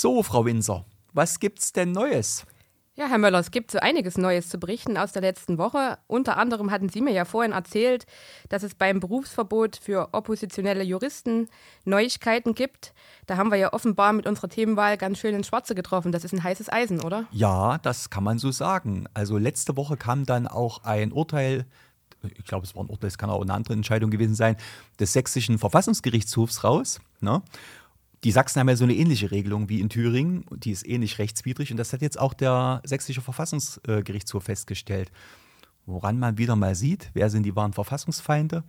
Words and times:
So, 0.00 0.22
Frau 0.22 0.44
Winzer, 0.44 0.84
was 1.12 1.40
gibt's 1.40 1.72
denn 1.72 1.90
Neues? 1.90 2.46
Ja, 2.94 3.08
Herr 3.08 3.18
Möller, 3.18 3.40
es 3.40 3.50
gibt 3.50 3.72
so 3.72 3.80
einiges 3.80 4.16
Neues 4.16 4.48
zu 4.48 4.56
berichten 4.56 4.96
aus 4.96 5.10
der 5.10 5.22
letzten 5.22 5.58
Woche. 5.58 5.98
Unter 6.06 6.36
anderem 6.36 6.70
hatten 6.70 6.88
Sie 6.88 7.00
mir 7.00 7.10
ja 7.10 7.24
vorhin 7.24 7.50
erzählt, 7.50 8.06
dass 8.48 8.62
es 8.62 8.76
beim 8.76 9.00
Berufsverbot 9.00 9.74
für 9.74 10.10
oppositionelle 10.12 10.84
Juristen 10.84 11.48
Neuigkeiten 11.84 12.54
gibt. 12.54 12.94
Da 13.26 13.38
haben 13.38 13.50
wir 13.50 13.58
ja 13.58 13.72
offenbar 13.72 14.12
mit 14.12 14.28
unserer 14.28 14.48
Themenwahl 14.48 14.96
ganz 14.98 15.18
schön 15.18 15.34
ins 15.34 15.48
Schwarze 15.48 15.74
getroffen. 15.74 16.12
Das 16.12 16.22
ist 16.22 16.32
ein 16.32 16.44
heißes 16.44 16.72
Eisen, 16.72 17.00
oder? 17.00 17.24
Ja, 17.32 17.78
das 17.78 18.08
kann 18.08 18.22
man 18.22 18.38
so 18.38 18.52
sagen. 18.52 19.08
Also 19.14 19.36
letzte 19.36 19.76
Woche 19.76 19.96
kam 19.96 20.26
dann 20.26 20.46
auch 20.46 20.84
ein 20.84 21.10
Urteil 21.10 21.66
ich 22.22 22.44
glaube, 22.44 22.66
es 22.66 22.74
war 22.74 22.82
ein 22.82 22.88
Urteil, 22.88 23.08
es 23.08 23.18
kann 23.18 23.30
auch 23.30 23.42
eine 23.42 23.54
andere 23.54 23.74
Entscheidung 23.74 24.10
gewesen 24.10 24.34
sein, 24.34 24.56
des 24.98 25.12
sächsischen 25.12 25.56
Verfassungsgerichtshofs 25.56 26.64
raus. 26.64 27.00
Ne? 27.20 27.42
Die 28.24 28.32
Sachsen 28.32 28.60
haben 28.60 28.68
ja 28.68 28.76
so 28.76 28.84
eine 28.84 28.94
ähnliche 28.94 29.30
Regelung 29.30 29.68
wie 29.68 29.80
in 29.80 29.88
Thüringen, 29.88 30.44
die 30.50 30.72
ist 30.72 30.86
ähnlich 30.86 31.18
rechtswidrig 31.18 31.70
und 31.70 31.76
das 31.76 31.92
hat 31.92 32.02
jetzt 32.02 32.18
auch 32.18 32.34
der 32.34 32.82
sächsische 32.84 33.20
Verfassungsgerichtshof 33.20 34.44
festgestellt. 34.44 35.12
Woran 35.86 36.18
man 36.18 36.36
wieder 36.36 36.56
mal 36.56 36.74
sieht, 36.74 37.10
wer 37.14 37.30
sind 37.30 37.44
die 37.44 37.54
wahren 37.56 37.72
Verfassungsfeinde? 37.72 38.64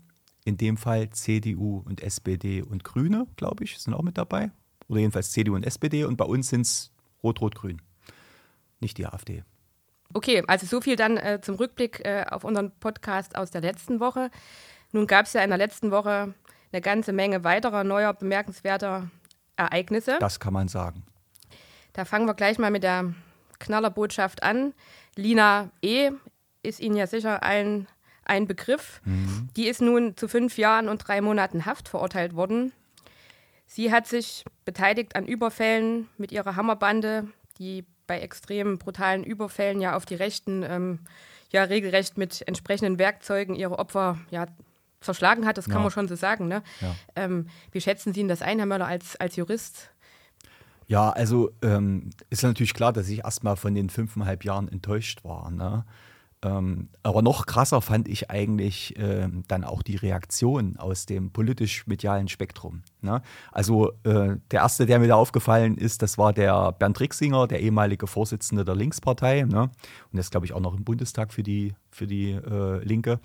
In 0.46 0.58
dem 0.58 0.78
Fall 0.78 1.10
CDU 1.10 1.84
und 1.86 2.02
SPD 2.02 2.62
und 2.62 2.84
Grüne, 2.84 3.28
glaube 3.36 3.64
ich, 3.64 3.78
sind 3.80 3.94
auch 3.94 4.04
mit 4.04 4.18
dabei. 4.18 4.52
Oder 4.88 5.02
jedenfalls 5.02 5.32
CDU 5.32 5.56
und 5.56 5.66
SPD 5.66 6.06
und 6.06 6.16
bei 6.16 6.26
uns 6.26 6.50
sind 6.50 6.62
es 6.62 6.92
Rot-Rot-Grün, 7.24 7.82
nicht 8.80 8.98
die 8.98 9.06
AfD. 9.06 9.44
Okay, 10.14 10.44
also 10.48 10.66
so 10.66 10.82
viel 10.82 10.96
dann 10.96 11.18
äh, 11.18 11.40
zum 11.42 11.56
Rückblick 11.56 12.04
äh, 12.06 12.26
auf 12.30 12.44
unseren 12.44 12.72
Podcast 12.80 13.36
aus 13.36 13.52
der 13.52 13.62
letzten 13.62 14.00
Woche. 14.00 14.32
Nun 14.92 15.06
gab 15.06 15.26
es 15.26 15.34
ja 15.34 15.42
in 15.42 15.50
der 15.50 15.60
letzten 15.60 15.92
Woche 15.92 16.34
eine 16.72 16.82
ganze 16.82 17.14
Menge 17.14 17.44
weiterer 17.44 17.84
neuer 17.84 18.14
bemerkenswerter 18.14 19.12
Ereignisse. 19.60 20.18
Das 20.20 20.40
kann 20.40 20.54
man 20.54 20.68
sagen. 20.68 21.04
Da 21.94 22.06
fangen 22.06 22.26
wir 22.26 22.34
gleich 22.34 22.58
mal 22.58 22.72
mit 22.72 22.84
der 22.84 23.14
Knallerbotschaft 23.60 24.44
an. 24.44 24.74
Lina 25.16 25.70
E. 25.82 26.12
ist 26.64 26.80
Ihnen 26.80 26.96
ja 26.96 27.08
sicher 27.08 27.44
ein, 27.44 27.88
ein 28.26 28.48
Begriff. 28.48 29.02
Mhm. 29.04 29.50
Die 29.56 29.68
ist 29.68 29.82
nun 29.82 30.16
zu 30.16 30.28
fünf 30.28 30.58
Jahren 30.58 30.88
und 30.88 31.00
drei 31.00 31.22
Monaten 31.22 31.66
Haft 31.66 31.90
verurteilt 31.90 32.36
worden. 32.36 32.72
Sie 33.66 33.92
hat 33.92 34.08
sich 34.08 34.46
beteiligt 34.66 35.16
an 35.16 35.28
Überfällen 35.28 36.08
mit 36.18 36.32
ihrer 36.32 36.56
Hammerbande, 36.56 37.28
die 37.60 37.86
bei 38.08 38.20
extrem 38.20 38.80
brutalen 38.80 39.24
Überfällen 39.24 39.82
ja 39.82 39.96
auf 39.96 40.06
die 40.06 40.16
Rechten 40.16 40.64
ähm, 40.64 41.00
ja 41.52 41.64
regelrecht 41.64 42.18
mit 42.18 42.48
entsprechenden 42.48 42.98
Werkzeugen 42.98 43.56
ihre 43.56 43.78
Opfer 43.78 44.18
ja 44.32 44.48
verschlagen 45.00 45.46
hat, 45.46 45.58
das 45.58 45.66
kann 45.66 45.78
ja. 45.78 45.82
man 45.82 45.92
schon 45.92 46.08
so 46.08 46.16
sagen. 46.16 46.48
Ne? 46.48 46.64
Ja. 46.82 46.96
Ähm, 47.16 47.48
wie 47.72 47.82
schätzen 47.82 48.14
Sie 48.14 48.28
das 48.28 48.42
ein, 48.42 48.58
Herr 48.58 48.66
Möller, 48.66 48.88
als, 48.88 49.16
als 49.16 49.36
Jurist? 49.36 49.92
Ja, 50.88 51.12
also 51.12 51.52
ähm, 51.62 52.10
ist 52.30 52.44
natürlich 52.44 52.74
klar, 52.74 52.92
dass 52.92 53.08
ich 53.10 53.20
erstmal 53.20 53.56
von 53.56 53.76
den 53.76 53.90
fünfeinhalb 53.90 54.44
Jahren 54.44 54.68
enttäuscht 54.68 55.24
war. 55.24 55.52
Ne? 55.52 55.86
Ähm, 56.42 56.90
aber 57.04 57.22
noch 57.22 57.46
krasser 57.46 57.82
fand 57.82 58.08
ich 58.08 58.32
eigentlich 58.32 58.96
ähm, 58.98 59.44
dann 59.48 59.64
auch 59.64 59.84
die 59.84 59.98
Reaktion 59.98 60.78
aus 60.78 61.06
dem 61.06 61.32
politisch-medialen 61.32 62.28
Spektrum. 62.28 62.82
Ne? 63.02 63.22
Also 63.52 63.92
äh, 64.04 64.38
der 64.50 64.62
erste, 64.62 64.86
der 64.86 65.00
mir 65.00 65.10
da 65.10 65.16
aufgefallen 65.16 65.78
ist, 65.78 66.02
das 66.02 66.18
war 66.18 66.34
der 66.34 66.72
Bernd 66.72 67.00
Rixinger, 67.00 67.46
der 67.48 67.60
ehemalige 67.60 68.08
Vorsitzende 68.08 68.64
der 68.64 68.76
Linkspartei. 68.76 69.44
Ne? 69.44 69.70
Und 70.12 70.20
ist, 70.20 70.32
glaube 70.32 70.46
ich, 70.46 70.54
auch 70.54 70.62
noch 70.62 70.76
im 70.76 70.86
Bundestag 70.86 71.34
für 71.34 71.44
die, 71.44 71.76
für 71.92 72.08
die 72.08 72.32
äh, 72.32 72.84
Linke. 72.84 73.20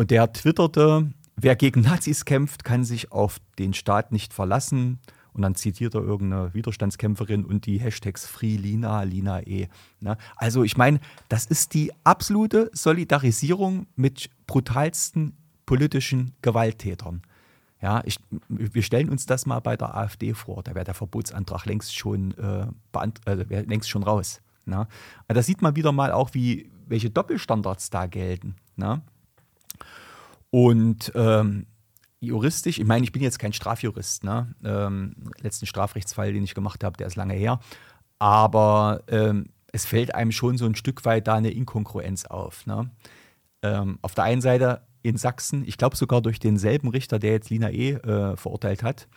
Und 0.00 0.10
der 0.10 0.32
twitterte, 0.32 1.12
wer 1.36 1.56
gegen 1.56 1.82
Nazis 1.82 2.24
kämpft, 2.24 2.64
kann 2.64 2.84
sich 2.84 3.12
auf 3.12 3.38
den 3.58 3.74
Staat 3.74 4.12
nicht 4.12 4.32
verlassen. 4.32 4.98
Und 5.34 5.42
dann 5.42 5.56
zitiert 5.56 5.94
er 5.94 6.00
irgendeine 6.00 6.54
Widerstandskämpferin 6.54 7.44
und 7.44 7.66
die 7.66 7.78
Hashtags 7.78 8.24
Free 8.24 8.56
Lina, 8.56 9.04
E. 9.42 9.68
Ne? 10.00 10.16
Also 10.36 10.64
ich 10.64 10.78
meine, 10.78 11.00
das 11.28 11.44
ist 11.44 11.74
die 11.74 11.92
absolute 12.02 12.70
Solidarisierung 12.72 13.88
mit 13.94 14.30
brutalsten 14.46 15.36
politischen 15.66 16.32
Gewalttätern. 16.40 17.20
Ja, 17.82 18.00
ich, 18.06 18.16
wir 18.48 18.82
stellen 18.82 19.10
uns 19.10 19.26
das 19.26 19.44
mal 19.44 19.60
bei 19.60 19.76
der 19.76 19.94
AfD 19.94 20.32
vor. 20.32 20.62
Da 20.62 20.74
wäre 20.74 20.86
der 20.86 20.94
Verbotsantrag 20.94 21.66
längst 21.66 21.94
schon, 21.94 22.32
äh, 22.38 22.66
also 23.26 23.44
längst 23.50 23.90
schon 23.90 24.04
raus. 24.04 24.40
Ne? 24.64 24.88
Da 25.28 25.42
sieht 25.42 25.60
man 25.60 25.76
wieder 25.76 25.92
mal 25.92 26.10
auch, 26.10 26.32
wie, 26.32 26.70
welche 26.86 27.10
Doppelstandards 27.10 27.90
da 27.90 28.06
gelten. 28.06 28.56
Ne? 28.76 29.02
Und 30.50 31.12
ähm, 31.14 31.66
juristisch, 32.20 32.78
ich 32.78 32.86
meine, 32.86 33.04
ich 33.04 33.12
bin 33.12 33.22
jetzt 33.22 33.38
kein 33.38 33.52
Strafjurist, 33.52 34.24
ne? 34.24 34.54
Ähm, 34.64 35.14
letzten 35.40 35.66
Strafrechtsfall, 35.66 36.32
den 36.32 36.44
ich 36.44 36.54
gemacht 36.54 36.84
habe, 36.84 36.96
der 36.96 37.06
ist 37.06 37.16
lange 37.16 37.34
her. 37.34 37.60
Aber 38.18 39.02
ähm, 39.08 39.46
es 39.72 39.86
fällt 39.86 40.14
einem 40.14 40.32
schon 40.32 40.58
so 40.58 40.66
ein 40.66 40.74
Stück 40.74 41.04
weit 41.04 41.26
da 41.26 41.34
eine 41.34 41.50
Inkongruenz 41.50 42.26
auf. 42.26 42.66
Ne? 42.66 42.90
Ähm, 43.62 43.98
auf 44.02 44.14
der 44.14 44.24
einen 44.24 44.40
Seite 44.40 44.82
in 45.02 45.16
Sachsen, 45.16 45.64
ich 45.66 45.78
glaube 45.78 45.96
sogar 45.96 46.20
durch 46.20 46.38
denselben 46.38 46.88
Richter, 46.88 47.18
der 47.18 47.32
jetzt 47.32 47.50
Lina 47.50 47.70
E. 47.70 47.92
Äh, 47.92 48.36
verurteilt 48.36 48.82
hat, 48.82 49.08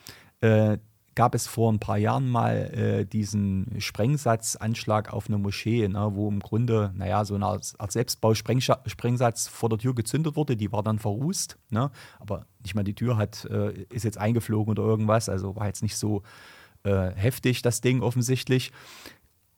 äh, 0.41 0.77
gab 1.15 1.35
es 1.35 1.47
vor 1.47 1.71
ein 1.71 1.79
paar 1.79 1.97
Jahren 1.97 2.29
mal 2.29 2.55
äh, 2.73 3.05
diesen 3.05 3.75
Sprengsatzanschlag 3.79 5.13
auf 5.13 5.27
eine 5.27 5.37
Moschee, 5.37 5.87
ne, 5.87 6.11
wo 6.13 6.29
im 6.29 6.39
Grunde, 6.39 6.91
naja, 6.95 7.25
so 7.25 7.35
eine 7.35 7.45
Art 7.45 7.91
Selbstbausprengsatz 7.91 9.47
vor 9.47 9.69
der 9.69 9.77
Tür 9.77 9.93
gezündet 9.95 10.35
wurde. 10.35 10.57
Die 10.57 10.71
war 10.71 10.83
dann 10.83 10.99
verrußt, 10.99 11.57
ne, 11.69 11.91
aber 12.19 12.45
nicht 12.61 12.75
mal 12.75 12.83
die 12.83 12.95
Tür 12.95 13.17
hat, 13.17 13.45
äh, 13.45 13.73
ist 13.89 14.03
jetzt 14.03 14.17
eingeflogen 14.17 14.71
oder 14.71 14.83
irgendwas. 14.83 15.29
Also 15.29 15.55
war 15.55 15.67
jetzt 15.67 15.83
nicht 15.83 15.97
so 15.97 16.23
äh, 16.83 17.11
heftig, 17.15 17.61
das 17.61 17.81
Ding 17.81 18.01
offensichtlich. 18.01 18.71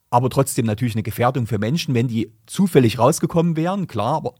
Aber 0.09 0.29
trotzdem 0.29 0.65
natürlich 0.65 0.95
eine 0.95 1.03
Gefährdung 1.03 1.47
für 1.47 1.57
Menschen, 1.57 1.93
wenn 1.93 2.07
die 2.07 2.31
zufällig 2.45 2.99
rausgekommen 2.99 3.55
wären, 3.55 3.87
klar, 3.87 4.15
aber 4.15 4.35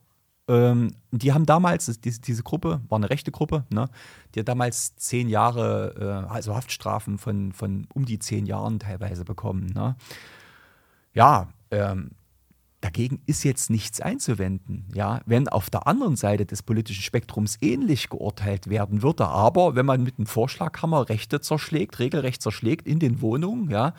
ähm, 0.47 0.95
die 1.11 1.33
haben 1.33 1.45
damals, 1.45 1.85
diese, 2.01 2.21
diese, 2.21 2.43
Gruppe, 2.43 2.81
war 2.87 2.97
eine 2.97 3.09
rechte 3.09 3.31
Gruppe, 3.31 3.65
ne? 3.69 3.89
die 4.33 4.39
hat 4.41 4.47
damals 4.47 4.95
zehn 4.95 5.27
Jahre, 5.27 6.25
äh, 6.27 6.31
also 6.31 6.55
Haftstrafen 6.55 7.17
von, 7.17 7.51
von 7.51 7.87
um 7.93 8.05
die 8.05 8.19
zehn 8.19 8.45
Jahren 8.45 8.79
teilweise 8.79 9.25
bekommen. 9.25 9.67
Ne? 9.73 9.95
Ja, 11.13 11.49
ähm, 11.71 12.11
dagegen 12.81 13.21
ist 13.25 13.43
jetzt 13.43 13.71
nichts 13.71 13.99
einzuwenden. 13.99 14.85
Ja, 14.93 15.21
wenn 15.25 15.47
auf 15.47 15.71
der 15.71 15.87
anderen 15.87 16.15
Seite 16.15 16.45
des 16.45 16.61
politischen 16.61 17.01
Spektrums 17.01 17.57
ähnlich 17.61 18.09
geurteilt 18.09 18.69
werden 18.69 19.01
würde, 19.01 19.27
aber 19.27 19.75
wenn 19.75 19.87
man 19.87 20.03
mit 20.03 20.19
einem 20.19 20.27
Vorschlaghammer 20.27 21.09
Rechte 21.09 21.41
zerschlägt, 21.41 21.97
regelrecht 21.97 22.43
zerschlägt 22.43 22.87
in 22.87 22.99
den 22.99 23.21
Wohnungen, 23.21 23.71
ja, 23.71 23.95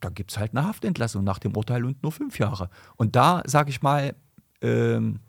da 0.00 0.08
gibt 0.08 0.32
es 0.32 0.38
halt 0.38 0.56
eine 0.56 0.66
Haftentlassung 0.66 1.22
nach 1.22 1.38
dem 1.38 1.56
Urteil 1.56 1.84
und 1.84 2.02
nur 2.02 2.10
fünf 2.10 2.40
Jahre. 2.40 2.70
Und 2.96 3.14
da, 3.14 3.42
sage 3.46 3.70
ich 3.70 3.82
mal, 3.82 4.16
ähm, 4.62 5.20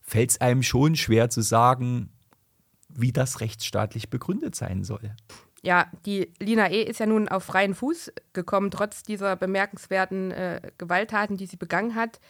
fällt 0.00 0.30
es 0.30 0.40
einem 0.40 0.62
schon 0.62 0.96
schwer 0.96 1.30
zu 1.30 1.40
sagen, 1.40 2.10
wie 2.88 3.12
das 3.12 3.40
rechtsstaatlich 3.40 4.10
begründet 4.10 4.54
sein 4.54 4.84
soll. 4.84 5.14
Ja, 5.62 5.90
die 6.04 6.30
Lina 6.38 6.70
E. 6.70 6.82
ist 6.82 7.00
ja 7.00 7.06
nun 7.06 7.28
auf 7.28 7.44
freien 7.44 7.74
Fuß 7.74 8.12
gekommen, 8.34 8.70
trotz 8.70 9.02
dieser 9.02 9.34
bemerkenswerten 9.34 10.30
äh, 10.30 10.60
Gewalttaten, 10.76 11.38
die 11.38 11.46
sie 11.46 11.56
begangen 11.56 11.94
hat. 11.94 12.20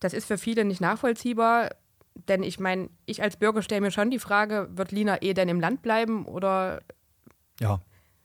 Das 0.00 0.12
ist 0.12 0.26
für 0.26 0.36
viele 0.36 0.64
nicht 0.64 0.80
nachvollziehbar, 0.80 1.70
denn 2.14 2.42
ich 2.42 2.58
meine, 2.58 2.90
ich 3.06 3.22
als 3.22 3.36
Bürger 3.36 3.62
stelle 3.62 3.82
mir 3.82 3.90
schon 3.92 4.10
die 4.10 4.18
Frage, 4.18 4.68
wird 4.72 4.90
Lina 4.90 5.22
E. 5.22 5.32
denn 5.32 5.48
im 5.48 5.60
Land 5.60 5.82
bleiben 5.82 6.26
oder. 6.26 6.82
Ja, 7.60 7.80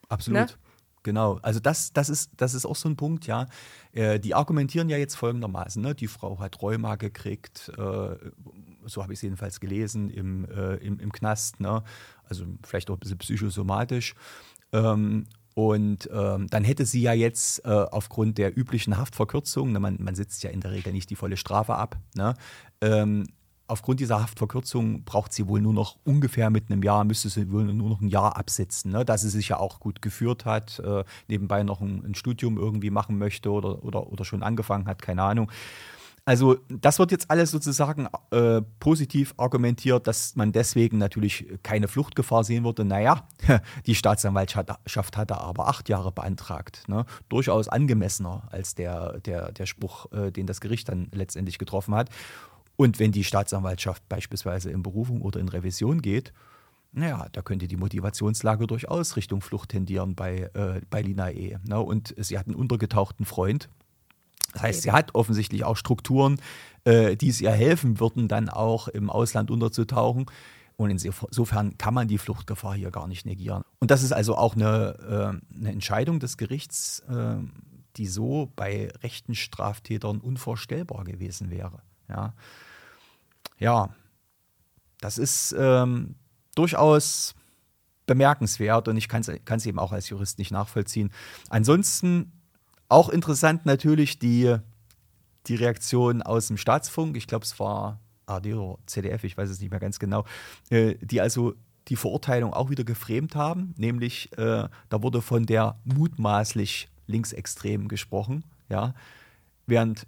absolut. 0.10 0.40
Ne? 0.40 0.48
Genau, 1.06 1.38
also 1.44 1.60
das, 1.60 1.94
das, 1.94 2.10
ist, 2.10 2.32
das 2.36 2.56
ist 2.56 2.66
auch 2.66 2.76
so 2.76 2.90
ein 2.90 2.96
Punkt, 2.96 3.28
ja. 3.28 3.46
Äh, 3.92 4.20
die 4.20 4.34
argumentieren 4.34 4.90
ja 4.90 4.98
jetzt 4.98 5.14
folgendermaßen, 5.14 5.80
ne? 5.80 5.94
die 5.94 6.08
Frau 6.08 6.40
hat 6.40 6.64
Rheuma 6.64 6.96
gekriegt, 6.96 7.72
äh, 7.78 8.16
so 8.86 9.04
habe 9.04 9.14
ich 9.14 9.20
es 9.20 9.22
jedenfalls 9.22 9.60
gelesen, 9.60 10.10
im, 10.10 10.46
äh, 10.46 10.78
im, 10.78 11.00
im 11.00 11.12
Knast, 11.12 11.60
ne? 11.60 11.84
also 12.28 12.46
vielleicht 12.64 12.90
auch 12.90 12.96
ein 12.96 13.02
bisschen 13.02 13.20
psychosomatisch. 13.20 14.16
Ähm, 14.74 15.28
und 15.54 16.10
ähm, 16.12 16.48
dann 16.50 16.64
hätte 16.64 16.88
sie 16.88 17.03
ja 17.03 17.14
jetzt 17.14 17.64
äh, 17.66 17.70
aufgrund 17.70 18.40
der 18.40 18.58
üblichen 18.58 18.97
Haftverkürzung, 18.97 19.74
ne, 19.74 19.79
man, 19.79 19.97
man 20.02 20.16
sitzt 20.16 20.41
ja 20.41 20.50
in 20.50 20.62
der 20.62 20.72
Regel 20.72 20.91
nicht 20.91 21.12
die 21.12 21.16
volle 21.16 21.38
Strafe 21.38 21.76
ab, 21.76 22.00
ne, 22.16 22.34
ähm, 22.82 23.28
aufgrund 23.67 24.00
dieser 24.00 24.22
Haftverkürzung 24.22 25.03
braucht 25.03 25.34
sie 25.34 25.47
wohl 25.47 25.62
nur 25.62 25.73
noch 25.73 25.97
ungefähr 26.03 26.50
mit 26.50 26.70
einem 26.70 26.84
Jahr, 26.84 27.03
müsste 27.03 27.29
sie 27.29 27.52
wohl 27.52 27.64
nur 27.66 27.90
noch 27.90 28.02
ein 28.02 28.08
Jahr 28.08 28.38
absitzen, 28.38 28.91
ne? 28.91 29.06
dass 29.06 29.22
sie 29.22 29.29
sich 29.29 29.50
ja 29.50 29.58
auch 29.58 29.79
gut 29.79 30.02
geführt 30.02 30.46
hat, 30.46 30.79
äh, 30.79 31.03
nebenbei 31.28 31.64
noch 31.64 31.82
ein, 31.82 32.03
ein, 32.06 32.16
Studium 32.16 32.58
irgendwie 32.58 32.91
machen 32.91 33.17
möchte 33.17 33.52
oder, 33.52 33.84
oder, 33.84 34.08
oder 34.12 34.26
schon 34.26 34.44
angefangen 34.44 34.88
hat, 34.88 35.02
keine 35.02 35.23
Ahnung. 35.23 35.52
Also 36.28 36.58
das 36.70 36.97
wird 36.97 37.12
jetzt 37.12 37.29
alles 37.29 37.52
sozusagen 37.52 38.08
äh, 38.32 38.62
positiv 38.79 39.35
argumentiert, 39.38 40.08
dass 40.08 40.35
man 40.35 40.52
deswegen 40.52 40.97
natürlich 40.97 41.46
keine 41.62 41.88
Fluchtgefahr 41.88 42.44
sehen 42.44 42.64
würde. 42.64 42.84
Naja, 42.84 43.28
die 43.85 43.94
Staatsanwaltschaft 43.94 45.17
hatte 45.17 45.40
aber 45.40 45.67
acht 45.67 45.88
Jahre 45.88 46.12
beantragt. 46.12 46.84
Ne? 46.88 47.06
Durchaus 47.29 47.67
angemessener 47.67 48.47
als 48.50 48.73
der, 48.73 49.20
der, 49.20 49.52
der 49.52 49.67
Spruch, 49.67 50.12
äh, 50.14 50.32
den 50.32 50.47
das 50.47 50.62
Gericht 50.62 50.90
dann 50.90 51.09
letztendlich 51.12 51.59
getroffen 51.59 51.94
hat. 51.94 52.09
Und 52.76 53.00
wenn 53.00 53.12
die 53.12 53.24
Staatsanwaltschaft 53.24 54.08
beispielsweise 54.10 54.70
in 54.72 54.84
Berufung 54.84 55.22
oder 55.22 55.40
in 55.40 55.50
Revision 55.50 56.02
geht, 56.02 56.34
naja, 56.92 57.28
da 57.32 57.42
könnte 57.42 57.68
die 57.68 57.76
Motivationslage 57.76 58.68
durchaus 58.68 59.18
Richtung 59.18 59.42
Flucht 59.42 59.70
tendieren 59.70 60.16
bei, 60.16 60.50
äh, 60.54 60.82
bei 60.90 61.02
Lina 61.02 61.30
E. 61.30 61.58
Ne? 61.68 61.80
Und 61.80 62.16
sie 62.18 62.40
hat 62.40 62.48
einen 62.48 62.56
untergetauchten 62.56 63.26
Freund. 63.26 63.70
Das 64.54 64.62
heißt, 64.62 64.82
sie 64.84 64.92
hat 64.94 65.14
offensichtlich 65.14 65.66
auch 65.66 65.76
Strukturen, 65.76 66.40
äh, 66.86 67.18
die 67.18 67.28
es 67.28 67.42
ihr 67.42 67.52
helfen 67.52 68.00
würden, 68.00 68.30
dann 68.30 68.48
auch 68.48 68.88
im 68.88 69.10
Ausland 69.10 69.52
unterzutauchen. 69.52 70.28
Und 70.78 70.90
insofern 70.90 71.78
kann 71.78 71.94
man 71.94 72.08
die 72.08 72.18
Fluchtgefahr 72.18 72.76
hier 72.76 72.92
gar 72.92 73.08
nicht 73.08 73.26
negieren. 73.26 73.64
Und 73.80 73.92
das 73.92 74.04
ist 74.04 74.14
also 74.14 74.38
auch 74.38 74.56
eine, 74.56 75.42
äh, 75.54 75.58
eine 75.58 75.72
Entscheidung 75.72 76.20
des 76.20 76.38
Gerichts, 76.38 77.00
äh, 77.10 77.36
die 77.98 78.08
so 78.08 78.52
bei 78.56 78.90
rechten 79.04 79.36
Straftätern 79.36 80.20
unvorstellbar 80.20 81.04
gewesen 81.04 81.50
wäre. 81.50 81.82
Ja, 82.10 82.34
ja 83.57 83.90
das 85.05 85.17
ist 85.17 85.55
ähm, 85.57 86.16
durchaus 86.55 87.35
bemerkenswert 88.05 88.87
und 88.87 88.97
ich 88.97 89.07
kann 89.07 89.22
es 89.22 89.66
eben 89.66 89.79
auch 89.79 89.91
als 89.91 90.09
Jurist 90.09 90.40
nicht 90.40 90.52
nachvollziehen. 90.52 91.11
Ansonsten 91.49 92.31
auch 92.87 93.09
interessant 93.09 93.66
natürlich 93.66 94.19
die, 94.19 94.55
die 95.47 95.55
Reaktion 95.55 96.22
aus 96.22 96.47
dem 96.47 96.57
Staatsfunk. 96.57 97.17
Ich 97.17 97.28
glaube, 97.28 97.46
es 97.46 97.59
war 97.59 97.99
AD 98.28 98.53
oder 98.53 98.79
ZDF, 98.85 99.23
ich 99.23 99.37
weiß 99.37 99.49
es 99.49 99.59
nicht 99.59 99.72
mehr 99.72 99.79
ganz 99.79 99.99
genau, 99.99 100.25
äh, 100.69 100.96
die 101.02 101.22
also 101.22 101.53
die 101.87 101.96
Verurteilung 101.96 102.53
auch 102.53 102.72
wieder 102.72 102.84
geframed 102.84 103.35
haben, 103.35 103.75
nämlich 103.78 104.35
äh, 104.37 104.67
da 104.90 105.03
wurde 105.03 105.22
von 105.22 105.46
der 105.46 105.78
mutmaßlich 105.84 106.90
Linksextremen 107.05 107.87
gesprochen, 107.87 108.43
ja, 108.69 108.96
während 109.67 110.07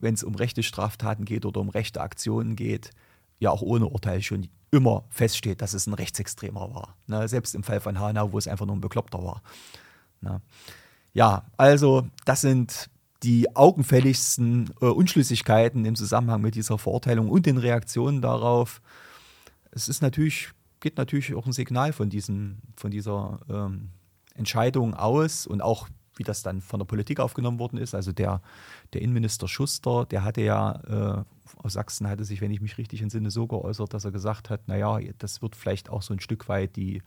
wenn 0.00 0.14
es 0.14 0.24
um 0.24 0.34
rechte 0.34 0.62
Straftaten 0.62 1.24
geht 1.24 1.44
oder 1.44 1.60
um 1.60 1.68
rechte 1.68 2.00
Aktionen 2.00 2.56
geht, 2.56 2.90
ja 3.38 3.50
auch 3.50 3.62
ohne 3.62 3.86
Urteil 3.86 4.22
schon 4.22 4.48
immer 4.70 5.04
feststeht, 5.08 5.62
dass 5.62 5.74
es 5.74 5.86
ein 5.86 5.94
Rechtsextremer 5.94 6.74
war. 6.74 6.96
Ne? 7.06 7.26
Selbst 7.28 7.54
im 7.54 7.62
Fall 7.62 7.80
von 7.80 7.98
Hanau, 7.98 8.32
wo 8.32 8.38
es 8.38 8.48
einfach 8.48 8.66
nur 8.66 8.76
ein 8.76 8.80
Bekloppter 8.80 9.22
war. 9.22 9.42
Ne? 10.20 10.40
Ja, 11.12 11.44
also 11.56 12.06
das 12.24 12.42
sind 12.42 12.90
die 13.22 13.54
augenfälligsten 13.54 14.70
äh, 14.80 14.86
Unschlüssigkeiten 14.86 15.84
im 15.84 15.94
Zusammenhang 15.94 16.40
mit 16.40 16.54
dieser 16.54 16.78
Verurteilung 16.78 17.28
und 17.28 17.46
den 17.46 17.58
Reaktionen 17.58 18.22
darauf. 18.22 18.80
Es 19.72 19.88
ist 19.88 20.02
natürlich, 20.02 20.50
geht 20.80 20.96
natürlich 20.96 21.34
auch 21.34 21.46
ein 21.46 21.52
Signal 21.52 21.92
von, 21.92 22.08
diesen, 22.08 22.62
von 22.76 22.90
dieser 22.90 23.40
ähm, 23.48 23.90
Entscheidung 24.34 24.94
aus 24.94 25.46
und 25.46 25.60
auch 25.60 25.88
wie 26.20 26.22
das 26.22 26.42
dann 26.42 26.60
von 26.60 26.78
der 26.78 26.84
Politik 26.84 27.18
aufgenommen 27.18 27.58
worden 27.58 27.78
ist. 27.78 27.94
Also 27.94 28.12
der, 28.12 28.42
der 28.92 29.00
Innenminister 29.00 29.48
Schuster, 29.48 30.04
der 30.04 30.22
hatte 30.22 30.42
ja, 30.42 31.24
äh, 31.24 31.24
aus 31.62 31.72
Sachsen 31.72 32.06
hatte 32.06 32.26
sich, 32.26 32.42
wenn 32.42 32.50
ich 32.50 32.60
mich 32.60 32.76
richtig 32.76 33.00
entsinne, 33.00 33.30
so 33.30 33.46
geäußert, 33.46 33.94
dass 33.94 34.04
er 34.04 34.10
gesagt 34.10 34.50
hat, 34.50 34.68
naja, 34.68 34.98
das 35.16 35.40
wird 35.40 35.56
vielleicht 35.56 35.88
auch 35.88 36.02
so 36.02 36.12
ein 36.12 36.20
Stück 36.20 36.50
weit 36.50 36.76
die 36.76 37.02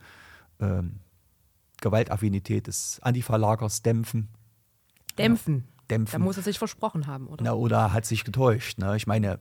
ähm, 0.58 0.98
Gewaltaffinität 1.80 2.66
des 2.66 2.98
Antifa-Lagers 3.02 3.82
dämpfen. 3.82 4.30
Dämpfen? 5.16 5.58
Ja, 5.58 5.82
dämpfen. 5.90 6.18
Da 6.18 6.24
muss 6.24 6.36
er 6.36 6.42
sich 6.42 6.58
versprochen 6.58 7.06
haben, 7.06 7.28
oder? 7.28 7.44
Na, 7.44 7.52
oder 7.52 7.92
hat 7.92 8.06
sich 8.06 8.24
getäuscht. 8.24 8.78
Ne? 8.78 8.96
Ich 8.96 9.06
meine, 9.06 9.38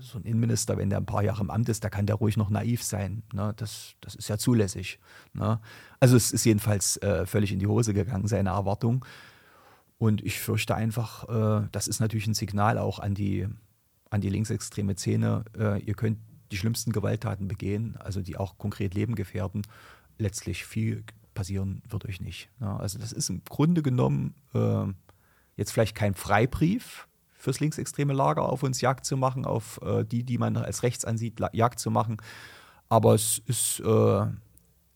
so 0.00 0.18
ein 0.18 0.24
Innenminister, 0.24 0.76
wenn 0.76 0.90
der 0.90 0.98
ein 0.98 1.06
paar 1.06 1.22
Jahre 1.22 1.42
im 1.42 1.50
Amt 1.50 1.68
ist, 1.68 1.84
da 1.84 1.90
kann 1.90 2.06
der 2.06 2.16
ruhig 2.16 2.36
noch 2.36 2.50
naiv 2.50 2.82
sein. 2.82 3.22
Ne? 3.32 3.52
Das, 3.56 3.94
das 4.00 4.14
ist 4.14 4.28
ja 4.28 4.38
zulässig. 4.38 4.98
Ne? 5.32 5.60
Also 6.00 6.16
es 6.16 6.32
ist 6.32 6.44
jedenfalls 6.44 6.96
äh, 6.98 7.26
völlig 7.26 7.52
in 7.52 7.58
die 7.58 7.66
Hose 7.66 7.94
gegangen, 7.94 8.26
seine 8.28 8.50
Erwartung. 8.50 9.04
Und 9.98 10.24
ich 10.24 10.38
fürchte 10.38 10.74
einfach, 10.74 11.28
äh, 11.28 11.68
das 11.72 11.88
ist 11.88 12.00
natürlich 12.00 12.26
ein 12.26 12.34
Signal 12.34 12.78
auch 12.78 12.98
an 13.00 13.14
die, 13.14 13.48
an 14.10 14.20
die 14.20 14.30
linksextreme 14.30 14.96
Szene. 14.96 15.44
Äh, 15.58 15.80
ihr 15.82 15.94
könnt 15.94 16.18
die 16.52 16.56
schlimmsten 16.56 16.92
Gewalttaten 16.92 17.48
begehen, 17.48 17.96
also 17.98 18.22
die 18.22 18.36
auch 18.36 18.58
konkret 18.58 18.94
Leben 18.94 19.14
gefährden. 19.14 19.62
Letztlich 20.18 20.64
viel 20.64 21.04
passieren 21.34 21.82
wird 21.88 22.06
euch 22.06 22.20
nicht. 22.20 22.48
Ne? 22.60 22.78
Also 22.78 22.98
das 22.98 23.12
ist 23.12 23.28
im 23.28 23.42
Grunde 23.44 23.82
genommen 23.82 24.34
äh, 24.54 24.86
jetzt 25.56 25.72
vielleicht 25.72 25.94
kein 25.94 26.14
Freibrief, 26.14 27.08
fürs 27.38 27.60
linksextreme 27.60 28.12
Lager 28.12 28.42
auf 28.42 28.62
uns 28.62 28.80
Jagd 28.80 29.06
zu 29.06 29.16
machen, 29.16 29.46
auf 29.46 29.80
äh, 29.82 30.04
die, 30.04 30.24
die 30.24 30.36
man 30.36 30.56
als 30.56 30.82
rechts 30.82 31.04
ansieht, 31.04 31.40
Jagd 31.52 31.78
zu 31.78 31.90
machen. 31.90 32.18
Aber 32.88 33.14
es 33.14 33.40
ist, 33.46 33.80
äh, 33.80 34.26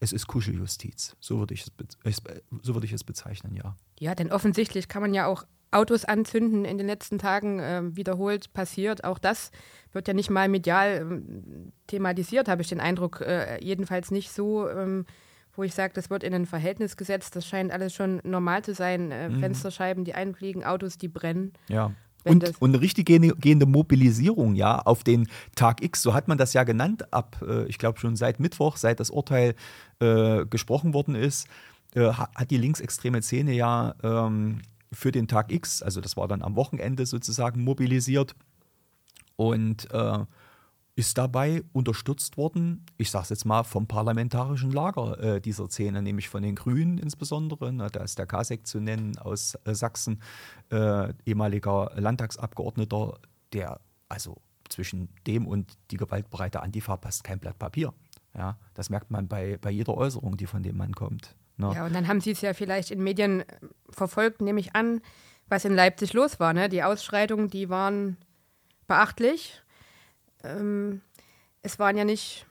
es 0.01 0.13
ist 0.13 0.27
Kuscheljustiz. 0.27 1.17
So 1.21 1.39
würde 1.39 1.55
ich, 1.55 1.67
es, 2.05 2.23
so 2.63 2.75
würde 2.75 2.87
ich 2.87 2.93
es 2.93 3.05
bezeichnen, 3.05 3.55
ja. 3.55 3.77
Ja, 4.01 4.15
denn 4.15 4.33
offensichtlich 4.33 4.89
kann 4.89 5.03
man 5.03 5.15
ja 5.15 5.27
auch 5.27 5.45
Autos 5.71 6.05
anzünden 6.05 6.65
in 6.65 6.77
den 6.77 6.87
letzten 6.87 7.19
Tagen 7.19 7.59
äh, 7.61 7.83
wiederholt 7.97 8.53
passiert. 8.53 9.05
Auch 9.05 9.19
das 9.19 9.51
wird 9.93 10.07
ja 10.09 10.15
nicht 10.15 10.31
mal 10.31 10.49
medial 10.49 10.99
ähm, 11.01 11.73
thematisiert, 11.87 12.49
habe 12.49 12.63
ich 12.63 12.69
den 12.69 12.81
Eindruck. 12.81 13.21
Äh, 13.23 13.63
jedenfalls 13.65 14.11
nicht 14.11 14.33
so, 14.33 14.69
ähm, 14.69 15.07
wo 15.55 15.63
ich 15.63 15.75
sage, 15.75 15.95
das 15.95 16.11
wird 16.11 16.25
in 16.25 16.35
ein 16.35 16.47
Verhältnis 16.47 16.97
gesetzt. 16.97 17.37
Das 17.37 17.47
scheint 17.47 17.73
alles 17.73 17.95
schon 17.95 18.21
normal 18.23 18.63
zu 18.63 18.75
sein. 18.75 19.11
Äh, 19.11 19.31
mhm. 19.31 19.41
Fensterscheiben, 19.41 20.05
die 20.05 20.15
einfliegen, 20.15 20.63
Autos, 20.63 20.99
die 20.99 21.09
brennen. 21.09 21.53
Ja. 21.69 21.93
Und, 22.25 22.61
und, 22.61 22.71
eine 22.71 22.81
richtig 22.81 23.07
gehende 23.07 23.67
Mobilisierung, 23.67 24.55
ja, 24.55 24.79
auf 24.79 25.05
den 25.05 25.29
Tag 25.55 25.83
X, 25.83 26.03
so 26.03 26.15
hat 26.15 26.29
man 26.29 26.39
das 26.39 26.53
ja 26.53 26.65
genannt, 26.65 27.13
ab, 27.13 27.37
äh, 27.47 27.67
ich 27.67 27.79
glaube 27.79 27.99
schon 27.99 28.17
seit 28.17 28.41
Mittwoch, 28.41 28.77
seit 28.77 29.01
das 29.01 29.11
Urteil 29.11 29.55
äh, 30.01 30.47
gesprochen 30.47 30.95
worden 30.95 31.15
ist, 31.15 31.49
äh, 31.95 32.13
hat 32.13 32.51
die 32.51 32.59
linksextreme 32.59 33.23
Szene 33.23 33.53
ja 33.53 33.95
ähm, 34.03 34.63
für 34.93 35.11
den 35.11 35.27
Tag 35.27 35.51
X, 35.51 35.83
also 35.83 36.01
das 36.01 36.17
war 36.17 36.29
dann 36.29 36.43
am 36.43 36.55
Wochenende 36.57 37.07
sozusagen 37.07 37.65
mobilisiert. 37.65 38.35
Und 39.37 39.91
äh, 39.91 40.19
ist 40.95 41.17
dabei 41.17 41.63
unterstützt 41.73 42.37
worden, 42.37 42.85
ich 42.99 43.11
sage 43.11 43.25
es 43.25 43.29
jetzt 43.31 43.45
mal, 43.47 43.63
vom 43.63 43.87
parlamentarischen 43.87 44.71
Lager 44.71 45.19
äh, 45.19 45.41
dieser 45.41 45.69
Szene, 45.69 46.03
nämlich 46.03 46.29
von 46.29 46.43
den 46.43 46.55
Grünen 46.55 46.99
insbesondere. 46.99 47.73
Na, 47.73 47.89
da 47.89 48.01
ist 48.01 48.19
der 48.19 48.27
Kasek 48.27 48.67
zu 48.67 48.79
nennen 48.79 49.17
aus 49.19 49.55
äh, 49.65 49.75
Sachsen, 49.75 50.21
äh, 50.71 51.15
ehemaliger 51.25 51.93
Landtagsabgeordneter, 51.97 53.19
der 53.55 53.81
also 54.09 54.37
zwischen 54.69 55.09
dem 55.27 55.47
und 55.47 55.73
die 55.91 55.97
gewaltbereite 55.97 56.63
Antifa 56.63 56.97
passt 56.99 57.25
kein 57.25 57.39
Blatt 57.39 57.59
Papier. 57.59 57.95
Ja, 58.37 58.59
das 58.75 58.91
merkt 58.91 59.11
man 59.11 59.29
bei, 59.29 59.59
bei 59.59 59.71
jeder 59.71 59.95
Äußerung, 59.95 60.37
die 60.37 60.47
von 60.47 60.63
dem 60.63 60.77
Mann 60.77 60.95
kommt. 60.95 61.37
Ne? 61.57 61.73
Ja, 61.75 61.87
und 61.87 61.95
dann 61.95 62.09
haben 62.09 62.21
Sie 62.21 62.31
es 62.31 62.41
ja 62.41 62.55
vielleicht 62.55 62.91
in 62.91 63.03
Medien 63.03 63.41
äh, 63.41 63.45
verfolgt, 63.91 64.43
nehme 64.43 64.61
ich 64.61 64.75
an, 64.75 65.01
was 65.49 65.65
in 65.65 65.75
Leipzig 65.75 66.13
los 66.13 66.39
war. 66.39 66.53
Ne? 66.53 66.69
Die 66.69 66.83
Ausschreitungen, 66.83 67.49
die 67.49 67.71
waren 67.71 68.19
beachtlich 68.87 69.63
ähm, 70.45 71.01
es 71.63 71.79
waren 71.79 71.97
ja 71.97 72.05
nicht 72.05 72.47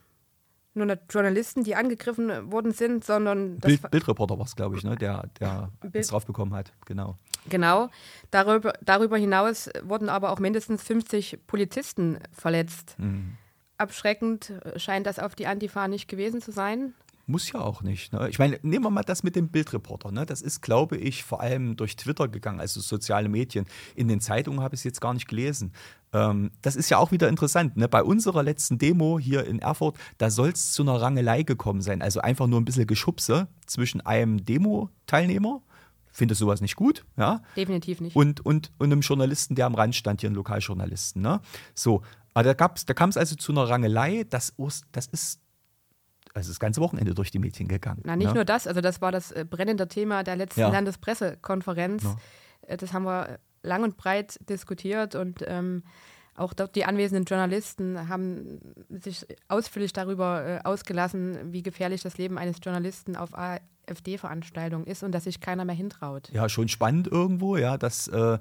nur 0.74 0.98
Journalisten, 1.10 1.64
die 1.64 1.76
angegriffen 1.76 2.52
worden 2.52 2.72
sind, 2.72 3.04
sondern 3.04 3.58
Bild, 3.60 3.92
Bildreporter 3.92 4.38
war 4.38 4.46
es, 4.46 4.56
glaube 4.56 4.78
ich, 4.78 4.84
ne? 4.84 4.96
der, 4.96 5.28
der 5.40 5.70
Bild 5.82 5.96
es 5.96 6.08
drauf 6.08 6.26
bekommen 6.26 6.54
hat. 6.54 6.72
Genau. 6.86 7.18
Genau. 7.50 7.90
Darüber, 8.30 8.74
darüber 8.82 9.18
hinaus 9.18 9.70
wurden 9.84 10.10
aber 10.10 10.32
auch 10.32 10.40
mindestens 10.40 10.84
50 10.84 11.40
Polizisten 11.48 12.20
verletzt. 12.32 12.96
Mhm. 12.98 13.38
Abschreckend 13.78 14.54
scheint 14.78 15.08
das 15.08 15.20
auf 15.20 15.36
die 15.36 15.48
Antifa 15.48 15.88
nicht 15.88 16.08
gewesen 16.08 16.40
zu 16.40 16.52
sein. 16.52 16.94
Muss 17.32 17.50
ja 17.54 17.62
auch 17.62 17.82
nicht. 17.82 18.12
Ne? 18.12 18.28
Ich 18.30 18.40
meine, 18.40 18.60
nehmen 18.62 18.84
wir 18.84 18.90
mal 18.90 19.04
das 19.04 19.24
mit 19.24 19.38
dem 19.38 19.48
Bildreporter. 19.48 20.12
Ne? 20.12 20.26
Das 20.26 20.42
ist, 20.42 20.62
glaube 20.62 20.98
ich, 20.98 21.24
vor 21.24 21.40
allem 21.40 21.78
durch 21.78 21.96
Twitter 21.96 22.28
gegangen, 22.28 22.60
also 22.60 22.82
soziale 22.82 23.30
Medien. 23.30 23.66
In 23.96 24.10
den 24.10 24.20
Zeitungen 24.20 24.60
habe 24.60 24.76
ich 24.76 24.82
es 24.82 24.84
jetzt 24.84 25.00
gar 25.00 25.14
nicht 25.14 25.30
gelesen. 25.30 25.72
Ähm, 26.12 26.52
das 26.62 26.76
ist 26.76 26.90
ja 26.90 26.98
auch 26.98 27.14
wieder 27.14 27.30
interessant. 27.30 27.78
Ne? 27.78 27.88
Bei 27.88 28.04
unserer 28.04 28.44
letzten 28.44 28.78
Demo 28.78 29.18
hier 29.18 29.46
in 29.46 29.60
Erfurt, 29.60 29.98
da 30.18 30.30
soll 30.30 30.50
es 30.50 30.74
zu 30.74 30.82
einer 30.82 31.00
Rangelei 31.02 31.44
gekommen 31.44 31.82
sein. 31.82 32.02
Also 32.02 32.20
einfach 32.20 32.48
nur 32.48 32.60
ein 32.60 32.66
bisschen 32.66 32.86
Geschubse 32.86 33.48
zwischen 33.66 34.02
einem 34.02 34.44
Demo-Teilnehmer 34.44 35.62
finde 36.14 36.36
sowas 36.36 36.60
nicht 36.60 36.76
gut, 36.76 37.06
ja. 37.16 37.42
Definitiv 37.56 38.02
nicht. 38.02 38.18
Und, 38.18 38.46
und, 38.46 38.74
und 38.78 38.92
einem 38.92 39.00
Journalisten, 39.00 39.56
der 39.56 39.66
am 39.66 39.76
Rand 39.76 39.96
stand, 39.96 40.20
hier 40.20 40.30
ein 40.30 40.34
Lokaljournalisten, 40.34 41.22
ne? 41.22 41.40
So, 41.74 42.02
aber 42.34 42.54
da, 42.54 42.68
da 42.68 42.94
kam 42.94 43.10
es 43.10 43.16
also 43.16 43.38
zu 43.38 43.54
einer 43.54 43.70
Rangelei, 43.70 44.26
das, 44.30 44.54
das 44.92 45.08
ist 45.08 45.40
also 46.34 46.50
das 46.50 46.60
ganze 46.60 46.82
Wochenende 46.82 47.14
durch 47.14 47.32
die 47.32 47.40
Medien 47.40 47.68
gegangen. 47.68 48.02
Na, 48.06 48.16
nicht 48.16 48.30
ne? 48.30 48.36
nur 48.36 48.46
das, 48.46 48.68
also 48.68 48.82
das 48.82 49.02
war 49.02 49.12
das 49.12 49.32
äh, 49.32 49.46
brennende 49.50 49.88
Thema 49.88 50.24
der 50.24 50.36
letzten 50.36 50.62
ja. 50.62 50.70
Landespressekonferenz. 50.70 52.04
Ja. 52.04 52.16
Äh, 52.68 52.78
das 52.78 52.94
haben 52.94 53.04
wir 53.04 53.40
lang 53.64 53.84
und 53.84 53.98
breit 53.98 54.40
diskutiert 54.50 55.16
und 55.16 55.44
ähm, 55.46 55.84
auch 56.36 56.54
dort 56.54 56.76
die 56.76 56.86
anwesenden 56.86 57.26
Journalisten 57.26 58.08
haben 58.08 58.60
sich 58.90 59.26
ausführlich 59.48 59.94
darüber 59.94 60.46
äh, 60.46 60.60
ausgelassen, 60.64 61.52
wie 61.52 61.62
gefährlich 61.62 62.02
das 62.02 62.18
Leben 62.18 62.38
eines 62.38 62.58
Journalisten 62.64 63.16
auf 63.16 63.38
AfD-Veranstaltungen 63.38 64.88
ist 64.88 65.04
und 65.04 65.12
dass 65.12 65.26
sich 65.26 65.42
keiner 65.42 65.66
mehr 65.66 65.76
hintraut. 65.76 66.30
Ja, 66.32 66.48
schon 66.48 66.70
spannend 66.70 67.08
irgendwo, 67.08 67.58
ja, 67.58 67.78
dass 67.78 68.08
äh, 68.08 68.40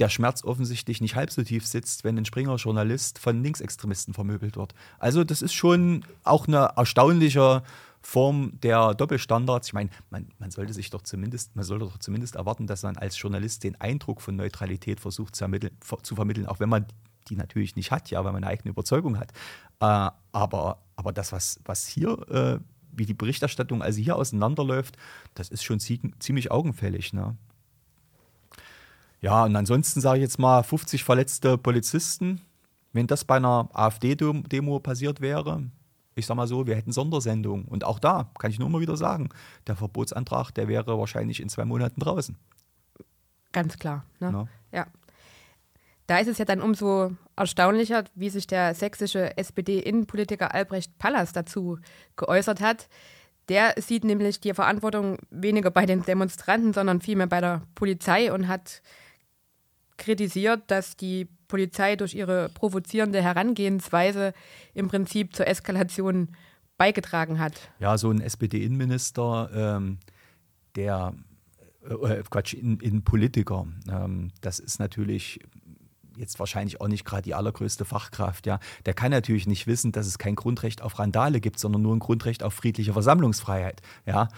der 0.00 0.08
Schmerz 0.08 0.42
offensichtlich 0.42 1.00
nicht 1.00 1.14
halb 1.14 1.30
so 1.30 1.42
tief 1.42 1.66
sitzt, 1.66 2.04
wenn 2.04 2.16
ein 2.16 2.24
Springer-Journalist 2.24 3.18
von 3.18 3.42
Linksextremisten 3.42 4.14
vermöbelt 4.14 4.56
wird. 4.56 4.74
Also 4.98 5.24
das 5.24 5.42
ist 5.42 5.52
schon 5.52 6.04
auch 6.24 6.48
eine 6.48 6.72
erstaunliche 6.76 7.62
Form 8.02 8.58
der 8.62 8.94
Doppelstandards. 8.94 9.68
Ich 9.68 9.72
meine, 9.74 9.90
man, 10.08 10.28
man, 10.38 10.50
sollte 10.50 10.72
sich 10.72 10.88
doch 10.90 11.02
zumindest, 11.02 11.54
man 11.54 11.64
sollte 11.64 11.84
doch 11.84 11.98
zumindest 11.98 12.36
erwarten, 12.36 12.66
dass 12.66 12.82
man 12.82 12.96
als 12.96 13.20
Journalist 13.20 13.62
den 13.62 13.78
Eindruck 13.80 14.22
von 14.22 14.36
Neutralität 14.36 15.00
versucht 15.00 15.36
zu, 15.36 15.46
zu 16.02 16.14
vermitteln, 16.14 16.46
auch 16.46 16.60
wenn 16.60 16.70
man 16.70 16.86
die 17.28 17.36
natürlich 17.36 17.76
nicht 17.76 17.90
hat, 17.90 18.10
ja, 18.10 18.24
weil 18.24 18.32
man 18.32 18.42
eine 18.42 18.52
eigene 18.52 18.70
Überzeugung 18.70 19.18
hat. 19.18 19.32
Äh, 19.80 20.10
aber, 20.32 20.78
aber 20.96 21.12
das, 21.12 21.32
was, 21.32 21.60
was 21.64 21.86
hier, 21.86 22.10
äh, 22.30 22.58
wie 22.92 23.06
die 23.06 23.14
Berichterstattung 23.14 23.82
also 23.82 24.00
hier 24.00 24.16
auseinanderläuft, 24.16 24.96
das 25.34 25.50
ist 25.50 25.62
schon 25.62 25.78
ziemlich 25.78 26.50
augenfällig. 26.50 27.12
Ne? 27.12 27.36
Ja, 29.20 29.44
und 29.44 29.54
ansonsten 29.54 30.00
sage 30.00 30.18
ich 30.18 30.22
jetzt 30.22 30.38
mal 30.38 30.62
50 30.62 31.04
verletzte 31.04 31.58
Polizisten. 31.58 32.40
Wenn 32.92 33.06
das 33.06 33.24
bei 33.24 33.36
einer 33.36 33.68
AfD-Demo 33.72 34.80
passiert 34.80 35.20
wäre, 35.20 35.62
ich 36.14 36.26
sage 36.26 36.36
mal 36.36 36.46
so, 36.46 36.66
wir 36.66 36.74
hätten 36.74 36.92
Sondersendungen. 36.92 37.66
Und 37.66 37.84
auch 37.84 37.98
da 37.98 38.30
kann 38.38 38.50
ich 38.50 38.58
nur 38.58 38.68
mal 38.68 38.80
wieder 38.80 38.96
sagen, 38.96 39.28
der 39.66 39.76
Verbotsantrag, 39.76 40.50
der 40.52 40.68
wäre 40.68 40.98
wahrscheinlich 40.98 41.40
in 41.40 41.48
zwei 41.48 41.64
Monaten 41.64 42.00
draußen. 42.00 42.36
Ganz 43.52 43.78
klar. 43.78 44.04
Ne? 44.20 44.32
No. 44.32 44.48
Ja. 44.72 44.86
Da 46.06 46.18
ist 46.18 46.28
es 46.28 46.38
ja 46.38 46.44
dann 46.44 46.60
umso 46.60 47.12
erstaunlicher, 47.36 48.04
wie 48.14 48.30
sich 48.30 48.46
der 48.46 48.74
sächsische 48.74 49.36
SPD-Innenpolitiker 49.36 50.52
Albrecht 50.52 50.98
Pallas 50.98 51.32
dazu 51.32 51.78
geäußert 52.16 52.60
hat. 52.60 52.88
Der 53.48 53.74
sieht 53.78 54.04
nämlich 54.04 54.40
die 54.40 54.54
Verantwortung 54.54 55.18
weniger 55.30 55.70
bei 55.70 55.86
den 55.86 56.02
Demonstranten, 56.02 56.72
sondern 56.72 57.00
vielmehr 57.00 57.26
bei 57.28 57.40
der 57.40 57.62
Polizei 57.74 58.32
und 58.32 58.48
hat 58.48 58.82
kritisiert, 60.00 60.62
dass 60.66 60.96
die 60.96 61.28
Polizei 61.46 61.96
durch 61.96 62.14
ihre 62.14 62.48
provozierende 62.48 63.22
Herangehensweise 63.22 64.32
im 64.74 64.88
Prinzip 64.88 65.36
zur 65.36 65.46
Eskalation 65.46 66.28
beigetragen 66.78 67.38
hat. 67.38 67.52
Ja, 67.78 67.98
so 67.98 68.10
ein 68.10 68.20
SPD-Innenminister, 68.20 69.50
ähm, 69.52 69.98
der 70.76 71.12
äh, 71.84 71.92
äh 71.92 72.22
Quatsch, 72.28 72.54
Innenpolitiker, 72.54 73.66
ähm, 73.88 74.30
das 74.40 74.58
ist 74.58 74.78
natürlich 74.80 75.40
jetzt 76.16 76.38
wahrscheinlich 76.38 76.80
auch 76.80 76.88
nicht 76.88 77.04
gerade 77.04 77.22
die 77.22 77.34
allergrößte 77.34 77.84
Fachkraft, 77.84 78.46
ja, 78.46 78.58
der 78.86 78.94
kann 78.94 79.10
natürlich 79.10 79.46
nicht 79.46 79.66
wissen, 79.66 79.92
dass 79.92 80.06
es 80.06 80.18
kein 80.18 80.36
Grundrecht 80.36 80.82
auf 80.82 80.98
Randale 80.98 81.40
gibt, 81.40 81.58
sondern 81.58 81.82
nur 81.82 81.94
ein 81.94 82.00
Grundrecht 82.00 82.42
auf 82.42 82.54
friedliche 82.54 82.92
Versammlungsfreiheit, 82.92 83.82
ja. 84.06 84.28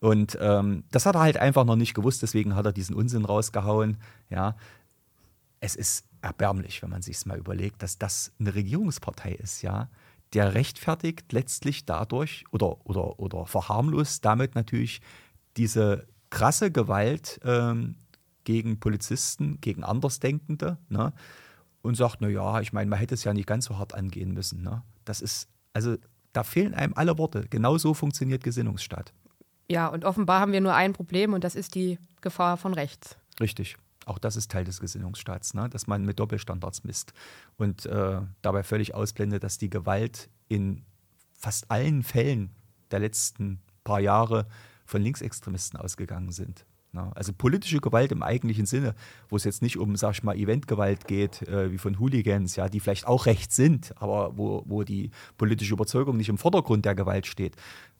Und 0.00 0.38
ähm, 0.40 0.84
das 0.90 1.04
hat 1.04 1.14
er 1.14 1.20
halt 1.20 1.36
einfach 1.36 1.66
noch 1.66 1.76
nicht 1.76 1.92
gewusst, 1.92 2.22
deswegen 2.22 2.54
hat 2.54 2.64
er 2.64 2.72
diesen 2.72 2.96
Unsinn 2.96 3.26
rausgehauen, 3.26 3.98
ja 4.30 4.56
es 5.60 5.76
ist 5.76 6.06
erbärmlich, 6.22 6.82
wenn 6.82 6.90
man 6.90 7.02
sich 7.02 7.16
es 7.16 7.26
mal 7.26 7.38
überlegt, 7.38 7.82
dass 7.82 7.98
das 7.98 8.32
eine 8.38 8.54
Regierungspartei 8.54 9.32
ist, 9.32 9.62
ja. 9.62 9.88
Der 10.32 10.54
rechtfertigt 10.54 11.32
letztlich 11.32 11.86
dadurch 11.86 12.44
oder, 12.52 12.86
oder, 12.86 13.18
oder 13.18 13.46
verharmlost 13.46 14.24
damit 14.24 14.54
natürlich 14.54 15.00
diese 15.56 16.06
krasse 16.30 16.70
Gewalt 16.70 17.40
ähm, 17.44 17.96
gegen 18.44 18.78
Polizisten, 18.78 19.60
gegen 19.60 19.82
Andersdenkende, 19.82 20.78
ne? 20.88 21.12
Und 21.82 21.96
sagt, 21.96 22.20
naja, 22.20 22.60
ich 22.60 22.72
meine, 22.72 22.90
man 22.90 22.98
hätte 22.98 23.14
es 23.14 23.24
ja 23.24 23.32
nicht 23.32 23.46
ganz 23.46 23.64
so 23.64 23.78
hart 23.78 23.94
angehen 23.94 24.32
müssen. 24.34 24.60
Ne? 24.60 24.82
Das 25.06 25.22
ist, 25.22 25.48
also 25.72 25.96
da 26.34 26.44
fehlen 26.44 26.74
einem 26.74 26.92
alle 26.94 27.16
Worte. 27.16 27.46
Genau 27.48 27.78
so 27.78 27.94
funktioniert 27.94 28.44
Gesinnungsstaat. 28.44 29.14
Ja, 29.70 29.88
und 29.88 30.04
offenbar 30.04 30.40
haben 30.40 30.52
wir 30.52 30.60
nur 30.60 30.74
ein 30.74 30.92
Problem 30.92 31.32
und 31.32 31.42
das 31.42 31.54
ist 31.54 31.74
die 31.74 31.98
Gefahr 32.20 32.58
von 32.58 32.74
rechts. 32.74 33.16
Richtig. 33.40 33.76
Auch 34.10 34.18
das 34.18 34.34
ist 34.34 34.50
Teil 34.50 34.64
des 34.64 34.80
Gesinnungsstaats, 34.80 35.54
ne? 35.54 35.68
dass 35.68 35.86
man 35.86 36.04
mit 36.04 36.18
Doppelstandards 36.18 36.82
misst 36.82 37.12
und 37.56 37.86
äh, 37.86 38.20
dabei 38.42 38.64
völlig 38.64 38.92
ausblendet, 38.92 39.44
dass 39.44 39.56
die 39.56 39.70
Gewalt 39.70 40.28
in 40.48 40.84
fast 41.32 41.70
allen 41.70 42.02
Fällen 42.02 42.50
der 42.90 42.98
letzten 42.98 43.62
paar 43.84 44.00
Jahre 44.00 44.48
von 44.84 45.00
Linksextremisten 45.00 45.78
ausgegangen 45.78 46.32
sind. 46.32 46.66
Ne? 46.92 47.10
Also 47.14 47.32
politische 47.32 47.80
Gewalt 47.80 48.12
im 48.12 48.22
eigentlichen 48.22 48.66
Sinne, 48.66 48.94
wo 49.28 49.36
es 49.36 49.44
jetzt 49.44 49.62
nicht 49.62 49.78
um, 49.78 49.96
sag 49.96 50.12
ich 50.12 50.22
mal, 50.22 50.36
Eventgewalt 50.36 51.06
geht, 51.06 51.42
äh, 51.42 51.70
wie 51.70 51.78
von 51.78 51.98
Hooligans, 51.98 52.56
ja, 52.56 52.68
die 52.68 52.80
vielleicht 52.80 53.06
auch 53.06 53.26
recht 53.26 53.52
sind, 53.52 53.94
aber 54.00 54.36
wo, 54.36 54.64
wo 54.66 54.82
die 54.82 55.10
politische 55.38 55.74
Überzeugung 55.74 56.16
nicht 56.16 56.28
im 56.28 56.38
Vordergrund 56.38 56.84
der 56.84 56.94
Gewalt 56.94 57.26
steht, 57.26 57.56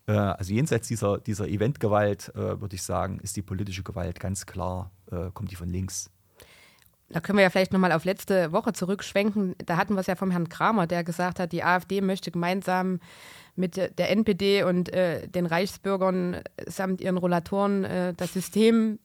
äh, 0.06 0.12
also 0.12 0.52
jenseits 0.52 0.88
dieser, 0.88 1.18
dieser 1.18 1.46
Eventgewalt, 1.48 2.32
äh, 2.34 2.60
würde 2.60 2.74
ich 2.74 2.82
sagen, 2.82 3.20
ist 3.20 3.36
die 3.36 3.42
politische 3.42 3.82
Gewalt 3.82 4.18
ganz 4.18 4.46
klar, 4.46 4.90
äh, 5.10 5.30
kommt 5.32 5.50
die 5.50 5.56
von 5.56 5.68
links. 5.68 6.10
Da 7.10 7.18
können 7.20 7.38
wir 7.38 7.42
ja 7.42 7.50
vielleicht 7.50 7.72
nochmal 7.72 7.90
auf 7.90 8.04
letzte 8.04 8.52
Woche 8.52 8.72
zurückschwenken. 8.72 9.56
Da 9.66 9.76
hatten 9.76 9.94
wir 9.94 10.00
es 10.00 10.06
ja 10.06 10.14
vom 10.14 10.30
Herrn 10.30 10.48
Kramer, 10.48 10.86
der 10.86 11.02
gesagt 11.02 11.40
hat, 11.40 11.50
die 11.50 11.64
AfD 11.64 12.00
möchte 12.00 12.30
gemeinsam 12.30 13.00
mit 13.60 13.76
der 13.76 14.10
NPD 14.10 14.64
und 14.64 14.92
äh, 14.92 15.28
den 15.28 15.46
Reichsbürgern 15.46 16.38
samt 16.66 17.00
ihren 17.00 17.16
Rollatoren 17.16 17.84
äh, 17.84 18.14
das 18.14 18.32
System 18.32 18.98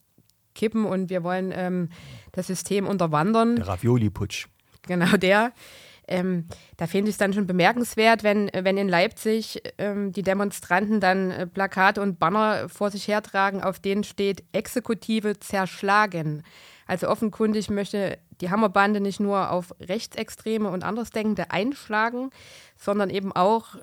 kippen 0.55 0.85
und 0.85 1.09
wir 1.09 1.23
wollen 1.23 1.53
ähm, 1.53 1.89
das 2.31 2.47
System 2.47 2.87
unterwandern. 2.87 3.57
Der 3.57 3.67
Ravioli-Putsch. 3.67 4.47
Genau 4.87 5.17
der. 5.17 5.51
Ähm, 6.07 6.47
da 6.77 6.85
finde 6.85 7.09
ich 7.09 7.15
es 7.15 7.17
dann 7.17 7.33
schon 7.33 7.47
bemerkenswert, 7.47 8.23
wenn, 8.23 8.49
wenn 8.53 8.77
in 8.77 8.87
Leipzig 8.87 9.61
ähm, 9.77 10.11
die 10.11 10.21
Demonstranten 10.21 10.99
dann 10.99 11.31
äh, 11.31 11.47
Plakate 11.47 12.01
und 12.01 12.19
Banner 12.19 12.69
vor 12.69 12.91
sich 12.91 13.07
hertragen, 13.07 13.63
auf 13.63 13.79
denen 13.79 14.03
steht 14.03 14.43
Exekutive 14.51 15.39
zerschlagen. 15.39 16.43
Also 16.85 17.09
offenkundig 17.09 17.71
möchte 17.71 18.19
die 18.41 18.51
Hammerbande 18.51 18.99
nicht 18.99 19.19
nur 19.19 19.51
auf 19.51 19.73
Rechtsextreme 19.79 20.69
und 20.69 20.83
Andersdenkende 20.83 21.49
einschlagen, 21.49 22.29
sondern 22.77 23.09
eben 23.09 23.31
auch 23.31 23.75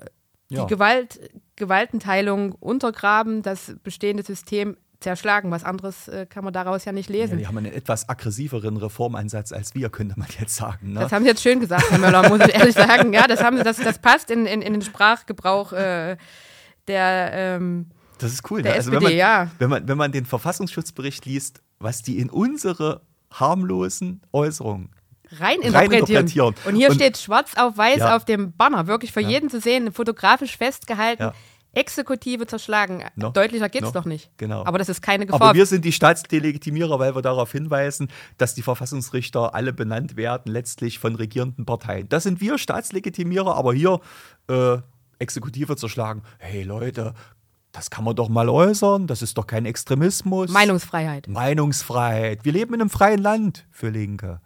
ja. 0.49 0.63
die 0.63 0.67
Gewalt, 0.67 1.19
Gewaltenteilung 1.55 2.53
untergraben, 2.53 3.41
das 3.41 3.75
bestehende 3.83 4.23
System 4.23 4.77
zerschlagen. 5.03 5.51
Was 5.51 5.63
anderes 5.63 6.07
äh, 6.07 6.25
kann 6.25 6.43
man 6.43 6.53
daraus 6.53 6.85
ja 6.85 6.91
nicht 6.91 7.09
lesen. 7.09 7.33
Ja, 7.33 7.37
die 7.37 7.47
haben 7.47 7.57
einen 7.57 7.73
etwas 7.73 8.09
aggressiveren 8.09 8.77
Reformansatz 8.77 9.51
als 9.51 9.75
wir, 9.75 9.89
könnte 9.89 10.17
man 10.17 10.27
jetzt 10.39 10.55
sagen. 10.55 10.93
Ne? 10.93 11.01
Das 11.01 11.11
haben 11.11 11.23
Sie 11.23 11.29
jetzt 11.29 11.43
schön 11.43 11.59
gesagt, 11.59 11.91
Herr 11.91 11.99
Möller, 11.99 12.27
muss 12.29 12.41
ich 12.47 12.55
ehrlich 12.55 12.73
sagen. 12.73 13.13
Ja, 13.13 13.27
das, 13.27 13.43
haben 13.43 13.57
Sie, 13.57 13.63
das, 13.63 13.77
das 13.77 13.99
passt 13.99 14.31
in, 14.31 14.45
in, 14.45 14.61
in 14.61 14.73
den 14.73 14.81
Sprachgebrauch 14.81 15.73
äh, 15.73 16.17
der. 16.87 17.29
Ähm, 17.33 17.89
das 18.17 18.31
ist 18.31 18.49
cool. 18.49 18.61
Ne? 18.61 18.71
also 18.71 18.91
SPD, 18.91 18.95
wenn 18.95 19.03
man, 19.03 19.17
ja. 19.17 19.51
wenn, 19.59 19.69
man, 19.69 19.87
wenn 19.87 19.97
man 19.97 20.11
den 20.11 20.25
Verfassungsschutzbericht 20.25 21.25
liest, 21.25 21.61
was 21.79 22.01
die 22.01 22.19
in 22.19 22.29
unsere 22.29 23.01
harmlosen 23.31 24.21
Äußerungen 24.31 24.91
rein 25.39 25.61
interpretieren. 25.61 26.55
Und 26.65 26.75
hier 26.75 26.89
und, 26.89 26.95
steht 26.95 27.17
schwarz 27.17 27.53
auf 27.55 27.77
weiß 27.77 27.99
ja. 27.99 28.15
auf 28.15 28.25
dem 28.25 28.53
Banner, 28.55 28.87
wirklich 28.87 29.11
für 29.11 29.21
ja. 29.21 29.29
jeden 29.29 29.49
zu 29.49 29.59
sehen, 29.59 29.91
fotografisch 29.91 30.57
festgehalten. 30.57 31.23
Ja. 31.23 31.33
Exekutive 31.75 32.45
zerschlagen. 32.45 33.03
No. 33.15 33.31
Deutlicher 33.31 33.67
geht 33.67 33.81
es 33.81 33.93
no. 33.93 33.99
doch 33.99 34.05
nicht. 34.05 34.29
Genau. 34.37 34.63
Aber 34.63 34.77
das 34.77 34.89
ist 34.89 35.01
keine 35.01 35.25
Gefahr. 35.25 35.41
Aber 35.41 35.57
wir 35.57 35.65
sind 35.65 35.83
die 35.83 35.91
Staatsdelegitimierer, 35.91 36.99
weil 36.99 37.15
wir 37.15 37.23
darauf 37.23 37.51
hinweisen, 37.51 38.09
dass 38.37 38.53
die 38.53 38.61
Verfassungsrichter 38.61 39.55
alle 39.55 39.73
benannt 39.73 40.15
werden, 40.15 40.51
letztlich 40.51 40.99
von 40.99 41.15
regierenden 41.15 41.65
Parteien. 41.65 42.07
Das 42.09 42.23
sind 42.23 42.41
wir 42.41 42.59
Staatslegitimierer, 42.59 43.55
aber 43.55 43.73
hier 43.73 44.01
äh, 44.49 44.77
Exekutive 45.17 45.75
zerschlagen. 45.75 46.21
Hey 46.37 46.61
Leute, 46.61 47.15
das 47.71 47.89
kann 47.89 48.03
man 48.03 48.15
doch 48.15 48.29
mal 48.29 48.49
äußern, 48.49 49.07
das 49.07 49.23
ist 49.23 49.37
doch 49.37 49.47
kein 49.47 49.65
Extremismus. 49.65 50.51
Meinungsfreiheit. 50.51 51.27
Meinungsfreiheit. 51.27 52.45
Wir 52.45 52.53
leben 52.53 52.75
in 52.75 52.81
einem 52.81 52.89
freien 52.91 53.19
Land 53.19 53.65
für 53.71 53.89
Linke. 53.89 54.41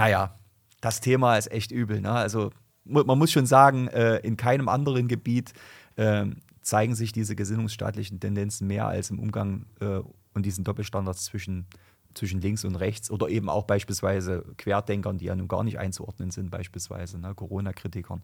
Naja, 0.00 0.34
das 0.80 1.00
Thema 1.00 1.36
ist 1.36 1.50
echt 1.50 1.70
übel. 1.70 2.00
Ne? 2.00 2.10
Also 2.10 2.50
man 2.84 3.18
muss 3.18 3.30
schon 3.30 3.46
sagen, 3.46 3.88
äh, 3.88 4.16
in 4.18 4.36
keinem 4.36 4.68
anderen 4.68 5.08
Gebiet 5.08 5.52
äh, 5.96 6.26
zeigen 6.62 6.94
sich 6.94 7.12
diese 7.12 7.36
gesinnungsstaatlichen 7.36 8.20
Tendenzen 8.20 8.66
mehr 8.66 8.86
als 8.86 9.10
im 9.10 9.18
Umgang 9.18 9.66
äh, 9.80 10.00
und 10.34 10.46
diesen 10.46 10.64
Doppelstandards 10.64 11.24
zwischen, 11.24 11.66
zwischen 12.14 12.40
links 12.40 12.64
und 12.64 12.76
rechts 12.76 13.10
oder 13.10 13.28
eben 13.28 13.48
auch 13.48 13.64
beispielsweise 13.64 14.44
Querdenkern, 14.56 15.18
die 15.18 15.26
ja 15.26 15.36
nun 15.36 15.48
gar 15.48 15.64
nicht 15.64 15.78
einzuordnen 15.78 16.30
sind, 16.30 16.50
beispielsweise 16.50 17.18
ne? 17.18 17.34
Corona-Kritikern. 17.34 18.22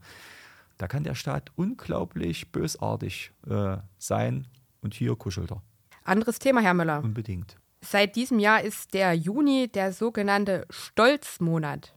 Da 0.78 0.88
kann 0.88 1.04
der 1.04 1.14
Staat 1.14 1.50
unglaublich 1.56 2.52
bösartig 2.52 3.32
äh, 3.48 3.78
sein 3.98 4.46
und 4.82 4.94
hier 4.94 5.16
kuschelt 5.16 5.50
er. 5.50 5.62
Anderes 6.04 6.38
Thema, 6.38 6.60
Herr 6.60 6.74
Müller. 6.74 7.02
Unbedingt. 7.02 7.56
Seit 7.88 8.16
diesem 8.16 8.38
Jahr 8.38 8.62
ist 8.62 8.94
der 8.94 9.14
Juni 9.14 9.68
der 9.68 9.92
sogenannte 9.92 10.66
Stolzmonat. 10.70 11.94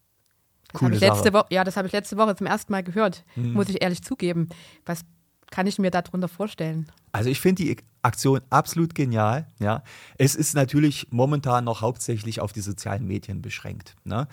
Das 0.72 0.80
Coole 0.80 0.98
letzte 0.98 1.34
Woche, 1.34 1.48
ja, 1.50 1.64
das 1.64 1.78
habe 1.78 1.88
ich 1.88 1.94
letzte 1.94 2.16
Woche 2.18 2.36
zum 2.36 2.46
ersten 2.46 2.72
Mal 2.72 2.84
gehört, 2.84 3.24
mhm. 3.36 3.54
muss 3.54 3.70
ich 3.70 3.82
ehrlich 3.82 4.04
zugeben. 4.04 4.50
Was 4.86 5.02
kann 5.50 5.66
ich 5.66 5.80
mir 5.80 5.90
darunter 5.90 6.28
vorstellen? 6.28 6.92
Also 7.12 7.32
ich 7.32 7.40
finde 7.40 7.64
die 7.64 7.78
Aktion 8.04 8.42
absolut 8.52 8.94
genial. 8.94 9.48
Ja. 9.58 9.84
Es 10.18 10.36
ist 10.36 10.54
natürlich 10.54 11.08
momentan 11.10 11.64
noch 11.64 11.82
hauptsächlich 11.82 12.40
auf 12.40 12.54
die 12.54 12.62
sozialen 12.62 13.08
Medien 13.08 13.42
beschränkt. 13.42 13.96
Ne? 14.04 14.28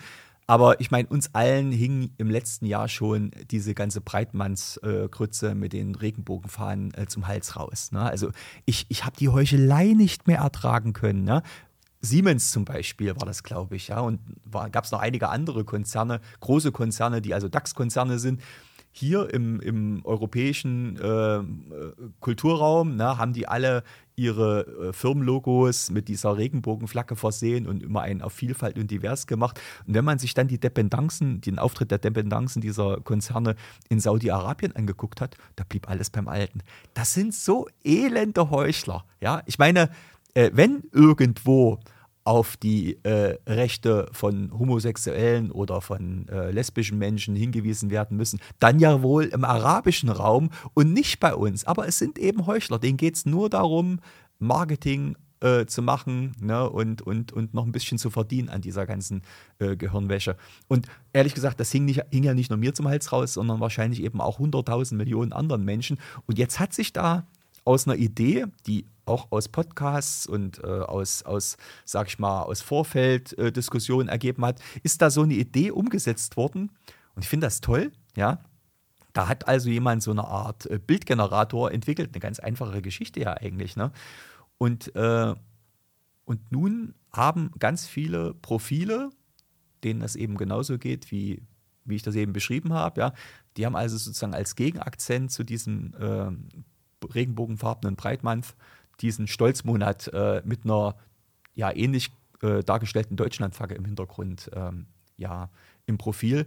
Aber 0.49 0.79
ich 0.79 0.91
meine, 0.91 1.09
uns 1.09 1.35
allen 1.35 1.73
hing 1.73 2.11
im 2.17 2.29
letzten 2.29 2.65
Jahr 2.65 2.87
schon 2.87 3.31
diese 3.51 3.73
ganze 3.73 3.99
Breitmannsgrütze 3.99 5.49
äh, 5.49 5.55
mit 5.55 5.73
den 5.73 5.93
Regenbogenfahnen 5.93 6.93
äh, 6.93 7.05
zum 7.07 7.27
Hals 7.27 7.57
raus. 7.57 7.91
Ne? 7.91 8.01
Also 8.01 8.31
ich, 8.63 8.85
ich 8.87 9.03
habe 9.03 9.17
die 9.17 9.27
Heuchelei 9.27 9.87
nicht 9.87 10.25
mehr 10.25 10.39
ertragen 10.39 10.93
können. 10.93 11.25
Ne? 11.25 11.43
Siemens 11.99 12.51
zum 12.51 12.63
Beispiel 12.63 13.13
war 13.17 13.25
das, 13.25 13.43
glaube 13.43 13.75
ich, 13.75 13.89
ja. 13.89 13.99
Und 13.99 14.21
gab 14.71 14.85
es 14.85 14.91
noch 14.91 15.01
einige 15.01 15.27
andere 15.29 15.65
Konzerne, 15.65 16.21
große 16.39 16.71
Konzerne, 16.71 17.21
die 17.21 17.33
also 17.33 17.49
DAX-Konzerne 17.49 18.17
sind. 18.17 18.41
Hier 18.97 19.33
im, 19.33 19.59
im 19.59 20.01
europäischen 20.03 20.97
äh, 20.97 21.39
Kulturraum 22.19 22.95
ne, 22.95 23.17
haben 23.17 23.33
die 23.33 23.47
alle 23.47 23.83
ihre 24.15 24.89
äh, 24.89 24.93
Firmenlogos 24.93 25.91
mit 25.91 26.07
dieser 26.07 26.37
Regenbogenflagge 26.37 27.15
versehen 27.15 27.67
und 27.67 27.83
immer 27.83 28.01
einen 28.01 28.23
auf 28.23 28.33
Vielfalt 28.33 28.77
und 28.77 28.89
divers 28.89 29.27
gemacht. 29.27 29.61
Und 29.85 29.93
wenn 29.93 30.03
man 30.03 30.17
sich 30.17 30.33
dann 30.33 30.47
die 30.47 30.59
Dependancen, 30.59 31.39
den 31.41 31.59
Auftritt 31.59 31.91
der 31.91 31.99
Dependancen 31.99 32.61
dieser 32.61 32.99
Konzerne 33.01 33.55
in 33.89 33.99
Saudi-Arabien 33.99 34.75
angeguckt 34.75 35.21
hat, 35.21 35.37
da 35.55 35.63
blieb 35.63 35.87
alles 35.87 36.09
beim 36.09 36.27
Alten. 36.27 36.61
Das 36.95 37.13
sind 37.13 37.33
so 37.33 37.67
elende 37.83 38.49
Heuchler. 38.49 39.05
Ja, 39.21 39.43
ich 39.45 39.59
meine, 39.59 39.91
äh, 40.33 40.49
wenn 40.53 40.83
irgendwo 40.91 41.79
auf 42.27 42.57
die 42.57 42.97
äh, 43.03 43.37
Rechte 43.47 44.09
von 44.11 44.51
Homosexuellen 44.51 45.49
oder 45.49 45.79
von 45.79 46.27
äh, 46.27 46.51
lesbischen 46.51 46.97
Menschen 46.97 47.37
hingewiesen 47.37 47.89
werden 47.89 48.17
müssen, 48.17 48.41
dann 48.59 48.79
ja 48.79 49.01
wohl 49.01 49.23
im 49.23 49.45
arabischen 49.45 50.09
Raum 50.09 50.49
und 50.73 50.91
nicht 50.91 51.21
bei 51.21 51.33
uns. 51.33 51.63
Aber 51.63 51.87
es 51.87 51.97
sind 51.97 52.19
eben 52.19 52.45
Heuchler, 52.45 52.79
denen 52.79 52.97
geht 52.97 53.15
es 53.15 53.25
nur 53.25 53.49
darum, 53.49 54.01
Marketing 54.39 55.15
äh, 55.39 55.67
zu 55.67 55.81
machen 55.81 56.35
ne, 56.41 56.69
und, 56.69 57.01
und, 57.01 57.31
und 57.31 57.53
noch 57.53 57.65
ein 57.65 57.71
bisschen 57.71 57.97
zu 57.97 58.09
verdienen 58.09 58.49
an 58.49 58.59
dieser 58.59 58.85
ganzen 58.85 59.21
äh, 59.59 59.77
Gehirnwäsche. 59.77 60.35
Und 60.67 60.87
ehrlich 61.13 61.33
gesagt, 61.33 61.61
das 61.61 61.71
hing, 61.71 61.85
nicht, 61.85 62.01
hing 62.11 62.25
ja 62.25 62.33
nicht 62.33 62.49
nur 62.49 62.59
mir 62.59 62.73
zum 62.73 62.89
Hals 62.89 63.13
raus, 63.13 63.35
sondern 63.35 63.61
wahrscheinlich 63.61 64.03
eben 64.03 64.19
auch 64.19 64.41
100.000 64.41 64.95
Millionen 64.95 65.31
anderen 65.31 65.63
Menschen. 65.63 65.97
Und 66.25 66.37
jetzt 66.37 66.59
hat 66.59 66.73
sich 66.73 66.91
da 66.91 67.25
aus 67.67 67.85
einer 67.85 67.97
Idee, 67.97 68.45
die 68.65 68.85
auch 69.05 69.29
aus 69.29 69.49
Podcasts 69.49 70.25
und 70.25 70.63
äh, 70.63 70.67
aus, 70.67 71.23
aus, 71.23 71.57
sag 71.83 72.07
ich 72.07 72.17
mal, 72.17 72.43
aus 72.43 72.61
Vorfelddiskussionen 72.61 74.07
äh, 74.07 74.11
ergeben 74.11 74.45
hat, 74.45 74.61
ist 74.83 75.01
da 75.01 75.09
so 75.09 75.23
eine 75.23 75.33
Idee 75.33 75.71
umgesetzt 75.71 76.37
worden. 76.37 76.71
Und 77.13 77.23
ich 77.23 77.29
finde 77.29 77.47
das 77.47 77.59
toll, 77.59 77.91
ja. 78.15 78.39
Da 79.11 79.27
hat 79.27 79.49
also 79.49 79.69
jemand 79.69 80.01
so 80.01 80.11
eine 80.11 80.23
Art 80.23 80.65
äh, 80.67 80.79
Bildgenerator 80.79 81.71
entwickelt, 81.71 82.11
eine 82.13 82.21
ganz 82.21 82.39
einfache 82.39 82.81
Geschichte 82.81 83.19
ja 83.19 83.33
eigentlich, 83.33 83.75
ne? 83.75 83.91
Und, 84.57 84.95
äh, 84.95 85.35
und 86.23 86.51
nun 86.51 86.95
haben 87.11 87.51
ganz 87.59 87.85
viele 87.85 88.33
Profile, 88.33 89.09
denen 89.83 89.99
das 89.99 90.15
eben 90.15 90.37
genauso 90.37 90.77
geht, 90.77 91.11
wie, 91.11 91.41
wie 91.83 91.95
ich 91.95 92.03
das 92.03 92.15
eben 92.15 92.31
beschrieben 92.31 92.71
habe, 92.71 93.01
ja. 93.01 93.13
Die 93.57 93.65
haben 93.65 93.75
also 93.75 93.97
sozusagen 93.97 94.33
als 94.33 94.55
Gegenakzent 94.55 95.31
zu 95.33 95.43
diesem 95.43 95.93
äh, 95.99 96.31
regenbogenfarbenen 97.13 97.95
Breitmanth 97.95 98.55
diesen 99.01 99.27
Stolzmonat 99.27 100.07
äh, 100.13 100.41
mit 100.45 100.65
einer 100.65 100.95
ja 101.53 101.71
ähnlich 101.75 102.11
äh, 102.41 102.63
dargestellten 102.63 103.17
Deutschlandflagge 103.17 103.75
im 103.75 103.85
Hintergrund 103.85 104.49
ähm, 104.53 104.87
ja 105.17 105.49
im 105.85 105.97
Profil 105.97 106.45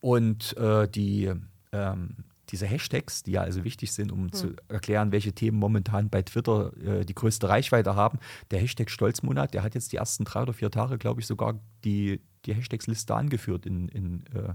und 0.00 0.56
äh, 0.56 0.88
die 0.88 1.32
ähm, 1.72 2.16
diese 2.50 2.66
Hashtags, 2.66 3.22
die 3.22 3.32
ja 3.32 3.40
also 3.40 3.64
wichtig 3.64 3.92
sind, 3.92 4.12
um 4.12 4.24
hm. 4.24 4.32
zu 4.32 4.54
erklären, 4.68 5.12
welche 5.12 5.32
Themen 5.32 5.58
momentan 5.58 6.10
bei 6.10 6.22
Twitter 6.22 6.72
äh, 6.78 7.04
die 7.04 7.14
größte 7.14 7.48
Reichweite 7.48 7.96
haben. 7.96 8.18
Der 8.50 8.60
Hashtag 8.60 8.90
Stolzmonat, 8.90 9.54
der 9.54 9.62
hat 9.62 9.74
jetzt 9.74 9.92
die 9.92 9.96
ersten 9.96 10.24
drei 10.24 10.42
oder 10.42 10.52
vier 10.52 10.70
Tage, 10.70 10.98
glaube 10.98 11.20
ich, 11.20 11.26
sogar 11.26 11.58
die, 11.84 12.20
die 12.44 12.54
Hashtags-Liste 12.54 13.14
angeführt 13.14 13.66
in, 13.66 13.88
in, 13.88 14.24
äh, 14.34 14.54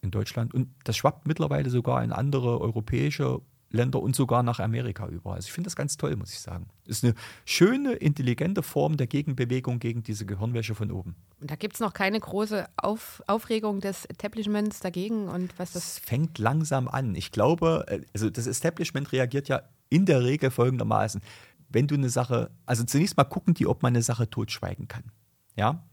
in 0.00 0.10
Deutschland. 0.10 0.54
Und 0.54 0.70
das 0.84 0.96
schwappt 0.96 1.26
mittlerweile 1.26 1.70
sogar 1.70 2.02
in 2.02 2.12
andere 2.12 2.60
europäische 2.60 3.40
Länder 3.74 4.00
und 4.00 4.16
sogar 4.16 4.42
nach 4.42 4.60
Amerika 4.60 5.08
über. 5.08 5.34
Also 5.34 5.46
ich 5.46 5.52
finde 5.52 5.66
das 5.66 5.76
ganz 5.76 5.96
toll, 5.96 6.16
muss 6.16 6.32
ich 6.32 6.40
sagen. 6.40 6.68
Ist 6.86 7.04
eine 7.04 7.14
schöne, 7.44 7.92
intelligente 7.94 8.62
Form 8.62 8.96
der 8.96 9.06
Gegenbewegung 9.06 9.80
gegen 9.80 10.02
diese 10.02 10.24
Gehirnwäsche 10.24 10.74
von 10.74 10.90
oben. 10.90 11.16
Und 11.40 11.50
da 11.50 11.56
gibt 11.56 11.74
es 11.74 11.80
noch 11.80 11.92
keine 11.92 12.18
große 12.18 12.66
Auf 12.76 13.22
Aufregung 13.26 13.80
des 13.80 14.04
Establishments 14.06 14.80
dagegen 14.80 15.28
und 15.28 15.58
was 15.58 15.72
das. 15.72 15.84
Es 15.84 15.98
fängt 15.98 16.38
langsam 16.38 16.88
an. 16.88 17.14
Ich 17.14 17.32
glaube, 17.32 17.84
äh, 17.88 18.00
also 18.14 18.30
das 18.30 18.46
Establishment 18.46 19.12
reagiert 19.12 19.48
ja 19.48 19.62
in 19.90 20.06
der 20.06 20.22
Regel 20.22 20.50
folgendermaßen. 20.50 21.20
Wenn 21.68 21.88
du 21.88 21.96
eine 21.96 22.08
Sache, 22.08 22.50
also 22.66 22.84
zunächst 22.84 23.16
mal 23.16 23.24
gucken 23.24 23.54
die, 23.54 23.66
ob 23.66 23.82
man 23.82 23.92
eine 23.92 24.02
Sache 24.02 24.30
totschweigen 24.30 24.88
kann. 24.88 25.10
Ja, 25.56 25.84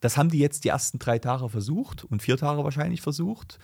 das 0.00 0.16
haben 0.16 0.28
die 0.28 0.38
jetzt 0.38 0.64
die 0.64 0.68
ersten 0.68 0.98
drei 0.98 1.18
Tage 1.18 1.48
versucht 1.48 2.04
und 2.04 2.22
vier 2.22 2.36
Tage 2.36 2.62
wahrscheinlich 2.64 3.00
versucht. 3.00 3.58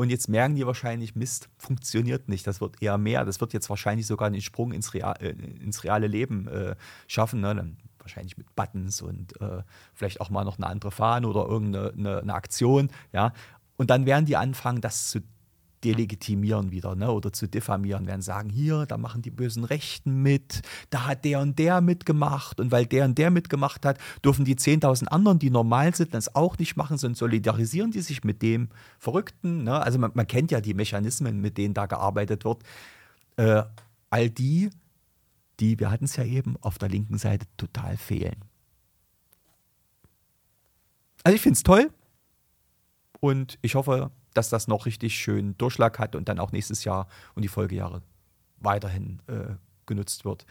Und 0.00 0.08
jetzt 0.08 0.30
merken 0.30 0.54
die 0.54 0.66
wahrscheinlich, 0.66 1.14
Mist, 1.14 1.50
funktioniert 1.58 2.26
nicht. 2.26 2.46
Das 2.46 2.62
wird 2.62 2.80
eher 2.80 2.96
mehr. 2.96 3.26
Das 3.26 3.38
wird 3.42 3.52
jetzt 3.52 3.68
wahrscheinlich 3.68 4.06
sogar 4.06 4.28
einen 4.28 4.40
Sprung 4.40 4.72
ins, 4.72 4.94
Real, 4.94 5.14
äh, 5.20 5.28
ins 5.28 5.84
reale 5.84 6.06
Leben 6.06 6.48
äh, 6.48 6.74
schaffen. 7.06 7.42
Ne? 7.42 7.54
Dann 7.54 7.76
wahrscheinlich 7.98 8.38
mit 8.38 8.56
Buttons 8.56 9.02
und 9.02 9.38
äh, 9.42 9.62
vielleicht 9.92 10.22
auch 10.22 10.30
mal 10.30 10.44
noch 10.44 10.56
eine 10.56 10.68
andere 10.68 10.90
Fahne 10.90 11.28
oder 11.28 11.44
irgendeine 11.44 11.92
eine, 11.92 12.20
eine 12.20 12.32
Aktion. 12.32 12.88
Ja? 13.12 13.34
Und 13.76 13.90
dann 13.90 14.06
werden 14.06 14.24
die 14.24 14.38
anfangen, 14.38 14.80
das 14.80 15.08
zu 15.08 15.20
delegitimieren 15.84 16.70
wieder 16.70 16.94
ne? 16.94 17.10
oder 17.10 17.32
zu 17.32 17.48
diffamieren, 17.48 18.06
werden 18.06 18.22
sagen, 18.22 18.50
hier, 18.50 18.86
da 18.86 18.98
machen 18.98 19.22
die 19.22 19.30
bösen 19.30 19.64
Rechten 19.64 20.22
mit, 20.22 20.62
da 20.90 21.06
hat 21.06 21.24
der 21.24 21.40
und 21.40 21.58
der 21.58 21.80
mitgemacht 21.80 22.60
und 22.60 22.70
weil 22.70 22.86
der 22.86 23.06
und 23.06 23.16
der 23.16 23.30
mitgemacht 23.30 23.86
hat, 23.86 23.98
dürfen 24.24 24.44
die 24.44 24.56
10.000 24.56 25.06
anderen, 25.06 25.38
die 25.38 25.50
normal 25.50 25.94
sind, 25.94 26.12
das 26.14 26.34
auch 26.34 26.58
nicht 26.58 26.76
machen, 26.76 26.98
sondern 26.98 27.16
solidarisieren 27.16 27.90
die 27.90 28.02
sich 28.02 28.24
mit 28.24 28.42
dem 28.42 28.68
Verrückten. 28.98 29.64
Ne? 29.64 29.80
Also 29.80 29.98
man, 29.98 30.10
man, 30.14 30.26
kennt 30.26 30.50
ja 30.50 30.60
die 30.60 30.74
Mechanismen, 30.74 31.40
mit 31.40 31.56
denen 31.56 31.74
da 31.74 31.86
gearbeitet 31.86 32.44
wird. 32.44 32.62
Äh, 33.36 33.62
all 34.10 34.30
die, 34.30 34.70
die, 35.60 35.78
wir 35.78 35.90
hatten 35.90 36.04
es 36.04 36.16
ja 36.16 36.24
eben, 36.24 36.56
auf 36.60 36.78
der 36.78 36.88
linken 36.88 37.18
Seite 37.18 37.46
total 37.56 37.96
fehlen. 37.96 38.44
Also 41.22 41.36
ich 41.36 41.42
finde 41.42 41.56
es 41.56 41.62
toll 41.62 41.90
und 43.20 43.58
ich 43.62 43.74
hoffe, 43.74 44.10
dass 44.34 44.48
das 44.48 44.68
noch 44.68 44.86
richtig 44.86 45.14
schön 45.14 45.56
Durchschlag 45.58 45.98
hat 45.98 46.14
und 46.14 46.28
dann 46.28 46.38
auch 46.38 46.52
nächstes 46.52 46.84
Jahr 46.84 47.08
und 47.34 47.42
die 47.42 47.48
Folgejahre 47.48 48.02
weiterhin 48.58 49.20
äh, 49.26 49.54
genutzt 49.86 50.24
wird, 50.24 50.46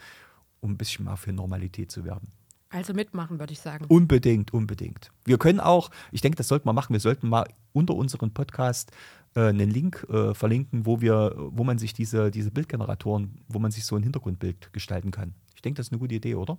um 0.60 0.72
ein 0.72 0.76
bisschen 0.76 1.04
mal 1.04 1.16
für 1.16 1.32
Normalität 1.32 1.90
zu 1.90 2.04
werben. 2.04 2.32
Also 2.72 2.94
mitmachen, 2.94 3.40
würde 3.40 3.52
ich 3.52 3.58
sagen. 3.58 3.84
Unbedingt, 3.88 4.52
unbedingt. 4.54 5.10
Wir 5.24 5.38
können 5.38 5.58
auch, 5.58 5.90
ich 6.12 6.20
denke, 6.20 6.36
das 6.36 6.46
sollten 6.46 6.68
wir 6.68 6.72
machen, 6.72 6.92
wir 6.92 7.00
sollten 7.00 7.28
mal 7.28 7.48
unter 7.72 7.96
unserem 7.96 8.32
Podcast 8.32 8.92
äh, 9.34 9.48
einen 9.48 9.70
Link 9.70 10.06
äh, 10.08 10.34
verlinken, 10.34 10.86
wo 10.86 11.00
wir, 11.00 11.34
wo 11.36 11.64
man 11.64 11.78
sich 11.78 11.94
diese, 11.94 12.30
diese 12.30 12.52
Bildgeneratoren, 12.52 13.42
wo 13.48 13.58
man 13.58 13.72
sich 13.72 13.84
so 13.84 13.96
ein 13.96 14.04
Hintergrundbild 14.04 14.72
gestalten 14.72 15.10
kann. 15.10 15.34
Ich 15.56 15.62
denke, 15.62 15.78
das 15.78 15.88
ist 15.88 15.92
eine 15.92 15.98
gute 15.98 16.14
Idee, 16.14 16.36
oder? 16.36 16.58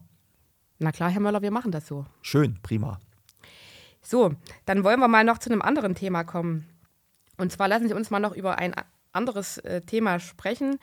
Na 0.80 0.92
klar, 0.92 1.10
Herr 1.10 1.22
Möller, 1.22 1.42
wir 1.42 1.52
machen 1.52 1.72
das 1.72 1.88
so. 1.88 2.06
Schön, 2.22 2.60
prima. 2.62 3.00
So, 4.02 4.34
dann 4.66 4.84
wollen 4.84 5.00
wir 5.00 5.08
mal 5.08 5.24
noch 5.24 5.38
zu 5.38 5.50
einem 5.50 5.62
anderen 5.62 5.96
Thema 5.96 6.24
kommen. 6.24 6.66
Und 7.42 7.52
zwar 7.52 7.68
lassen 7.68 7.88
Sie 7.88 7.96
uns 7.96 8.12
mal 8.12 8.20
noch 8.20 8.36
über 8.36 8.60
ein 8.60 8.76
anderes 9.14 9.58
äh, 9.58 9.82
Thema 9.82 10.20
sprechen. 10.20 10.78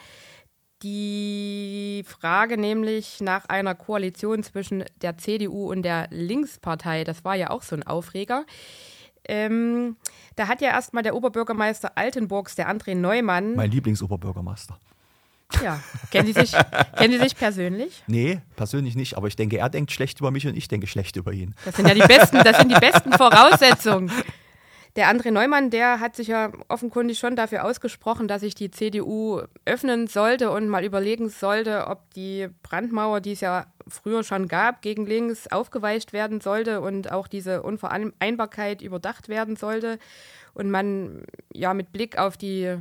Die 0.82 2.04
Frage 2.06 2.58
nämlich 2.58 3.20
nach 3.20 3.46
einer 3.46 3.76
Koalition 3.76 4.42
zwischen 4.42 4.84
der 5.00 5.18
CDU 5.18 5.70
und 5.70 5.82
der 5.82 6.08
Linkspartei, 6.10 7.04
das 7.04 7.24
war 7.24 7.36
ja 7.36 7.50
auch 7.50 7.62
so 7.62 7.76
ein 7.76 7.84
Aufreger. 7.84 8.44
Ähm, 9.28 9.96
da 10.34 10.48
hat 10.48 10.60
ja 10.60 10.70
erstmal 10.70 11.04
der 11.04 11.14
Oberbürgermeister 11.14 11.92
Altenburgs, 11.96 12.56
der 12.56 12.68
André 12.68 12.96
Neumann. 12.96 13.54
Mein 13.54 13.70
Lieblingsoberbürgermeister. 13.70 14.78
Ja, 15.62 15.80
kennen 16.10 16.26
Sie, 16.26 16.32
sich, 16.32 16.52
kennen 16.96 17.12
Sie 17.12 17.20
sich 17.20 17.36
persönlich? 17.36 18.02
Nee, 18.06 18.40
persönlich 18.56 18.96
nicht, 18.96 19.16
aber 19.16 19.28
ich 19.28 19.36
denke, 19.36 19.58
er 19.58 19.68
denkt 19.68 19.92
schlecht 19.92 20.20
über 20.20 20.30
mich 20.30 20.46
und 20.46 20.56
ich 20.56 20.68
denke 20.68 20.86
schlecht 20.86 21.16
über 21.16 21.32
ihn. 21.32 21.54
Das 21.64 21.76
sind 21.76 21.88
ja 21.88 21.94
die 21.94 22.00
besten, 22.00 22.38
das 22.38 22.58
sind 22.58 22.70
die 22.70 22.80
besten 22.80 23.12
Voraussetzungen. 23.16 24.10
Der 24.98 25.08
André 25.08 25.30
Neumann, 25.30 25.70
der 25.70 26.00
hat 26.00 26.16
sich 26.16 26.26
ja 26.26 26.50
offenkundig 26.66 27.20
schon 27.20 27.36
dafür 27.36 27.64
ausgesprochen, 27.64 28.26
dass 28.26 28.40
sich 28.40 28.56
die 28.56 28.72
CDU 28.72 29.42
öffnen 29.64 30.08
sollte 30.08 30.50
und 30.50 30.68
mal 30.68 30.84
überlegen 30.84 31.28
sollte, 31.28 31.86
ob 31.86 32.12
die 32.14 32.48
Brandmauer, 32.64 33.20
die 33.20 33.30
es 33.30 33.40
ja 33.40 33.66
früher 33.86 34.24
schon 34.24 34.48
gab, 34.48 34.82
gegen 34.82 35.06
links 35.06 35.46
aufgeweicht 35.46 36.12
werden 36.12 36.40
sollte 36.40 36.80
und 36.80 37.12
auch 37.12 37.28
diese 37.28 37.62
Unvereinbarkeit 37.62 38.82
überdacht 38.82 39.28
werden 39.28 39.54
sollte. 39.54 40.00
Und 40.52 40.68
man 40.68 41.22
ja 41.54 41.74
mit 41.74 41.92
Blick 41.92 42.18
auf 42.18 42.36
die 42.36 42.76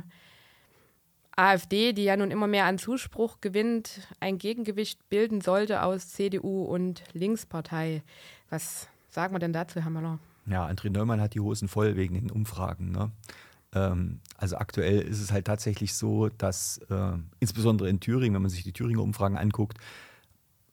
AfD, 1.36 1.92
die 1.92 2.02
ja 2.02 2.16
nun 2.16 2.32
immer 2.32 2.48
mehr 2.48 2.64
an 2.64 2.78
Zuspruch 2.78 3.40
gewinnt, 3.40 4.08
ein 4.18 4.38
Gegengewicht 4.38 5.08
bilden 5.08 5.40
sollte 5.40 5.84
aus 5.84 6.08
CDU 6.08 6.64
und 6.64 7.04
Linkspartei. 7.12 8.02
Was 8.50 8.88
sagen 9.08 9.36
wir 9.36 9.38
denn 9.38 9.52
dazu, 9.52 9.80
Herr 9.80 9.90
Möller? 9.90 10.18
Ja, 10.50 10.66
André 10.66 10.90
Neumann 10.90 11.20
hat 11.20 11.34
die 11.34 11.40
Hosen 11.40 11.68
voll 11.68 11.96
wegen 11.96 12.14
den 12.14 12.30
Umfragen. 12.30 12.90
Ne? 12.90 13.10
Ähm, 13.74 14.20
also 14.36 14.56
aktuell 14.56 15.00
ist 15.00 15.20
es 15.20 15.32
halt 15.32 15.46
tatsächlich 15.46 15.94
so, 15.94 16.28
dass 16.28 16.78
äh, 16.90 17.12
insbesondere 17.40 17.88
in 17.88 18.00
Thüringen, 18.00 18.34
wenn 18.34 18.42
man 18.42 18.50
sich 18.50 18.64
die 18.64 18.72
Thüringer 18.72 19.02
Umfragen 19.02 19.36
anguckt, 19.36 19.78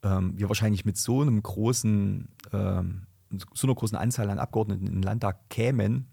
ähm, 0.04 0.34
wir 0.38 0.48
wahrscheinlich 0.48 0.86
mit 0.86 0.98
so 0.98 1.22
einem 1.22 1.42
großen, 1.42 2.30
ähm, 2.54 3.08
so 3.54 3.68
einer 3.68 3.76
großen 3.76 3.98
Anzahl 3.98 4.30
an 4.30 4.40
Abgeordneten 4.40 4.88
in 4.88 4.94
den 4.94 5.04
Landtag 5.04 5.50
kämen, 5.50 6.08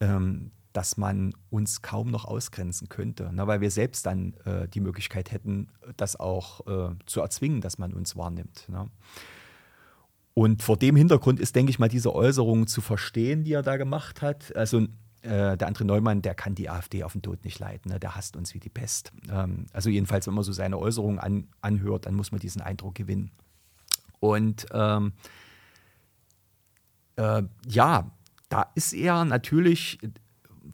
ähm, 0.00 0.50
dass 0.72 0.96
man 0.96 1.32
uns 1.48 1.80
kaum 1.80 2.10
noch 2.10 2.24
ausgrenzen 2.26 2.88
könnte, 2.88 3.32
ne? 3.32 3.46
weil 3.46 3.60
wir 3.62 3.70
selbst 3.70 4.04
dann 4.04 4.34
äh, 4.44 4.68
die 4.68 4.80
Möglichkeit 4.80 5.32
hätten, 5.32 5.68
das 5.96 6.16
auch 6.20 6.66
äh, 6.66 6.94
zu 7.06 7.20
erzwingen, 7.20 7.60
dass 7.62 7.78
man 7.78 7.94
uns 7.94 8.16
wahrnimmt. 8.16 8.68
Ne? 8.68 8.90
Und 10.38 10.62
vor 10.62 10.76
dem 10.76 10.96
Hintergrund 10.96 11.40
ist, 11.40 11.56
denke 11.56 11.70
ich 11.70 11.78
mal, 11.78 11.88
diese 11.88 12.14
Äußerung 12.14 12.66
zu 12.66 12.82
verstehen, 12.82 13.42
die 13.42 13.54
er 13.54 13.62
da 13.62 13.78
gemacht 13.78 14.20
hat. 14.20 14.54
Also 14.54 14.80
äh, 15.22 15.56
der 15.56 15.66
andere 15.66 15.86
Neumann, 15.86 16.20
der 16.20 16.34
kann 16.34 16.54
die 16.54 16.68
AfD 16.68 17.04
auf 17.04 17.12
den 17.12 17.22
Tod 17.22 17.42
nicht 17.42 17.58
leiten. 17.58 17.90
Ne? 17.90 17.98
Der 17.98 18.16
hasst 18.16 18.36
uns 18.36 18.52
wie 18.52 18.60
die 18.60 18.68
Pest. 18.68 19.12
Ähm, 19.30 19.64
also 19.72 19.88
jedenfalls, 19.88 20.26
wenn 20.26 20.34
man 20.34 20.44
so 20.44 20.52
seine 20.52 20.78
Äußerungen 20.78 21.18
an, 21.18 21.48
anhört, 21.62 22.04
dann 22.04 22.14
muss 22.14 22.32
man 22.32 22.38
diesen 22.38 22.60
Eindruck 22.60 22.94
gewinnen. 22.94 23.30
Und 24.20 24.66
ähm, 24.74 25.14
äh, 27.16 27.42
ja, 27.66 28.10
da 28.50 28.66
ist 28.74 28.92
er 28.92 29.24
natürlich 29.24 29.98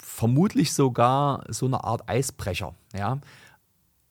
vermutlich 0.01 0.72
sogar 0.72 1.44
so 1.51 1.66
eine 1.66 1.85
Art 1.85 2.09
Eisbrecher. 2.09 2.75
Ja? 2.92 3.20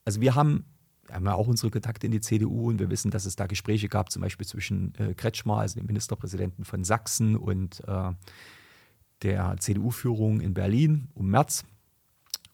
Also 0.06 0.22
wir 0.22 0.34
haben, 0.34 0.64
haben 1.12 1.26
ja 1.26 1.34
auch 1.34 1.48
unsere 1.48 1.72
Kontakte 1.72 2.08
in 2.08 2.12
die 2.12 2.22
CDU 2.22 2.70
und 2.70 2.80
wir 2.80 2.90
wissen, 2.90 3.12
dass 3.12 3.26
es 3.26 3.36
da 3.36 3.48
Gespräche 3.48 3.90
gab, 3.90 4.12
zum 4.12 4.22
Beispiel 4.22 4.48
zwischen 4.48 4.94
äh, 4.96 5.14
Kretschmer, 5.14 5.58
also 5.58 5.80
dem 5.80 5.88
Ministerpräsidenten 5.88 6.66
von 6.66 6.84
Sachsen, 6.84 7.36
und 7.36 7.82
äh, 7.88 8.12
der 9.22 9.56
CDU-Führung 9.60 10.42
in 10.42 10.54
Berlin 10.54 11.10
um 11.14 11.30
März. 11.30 11.66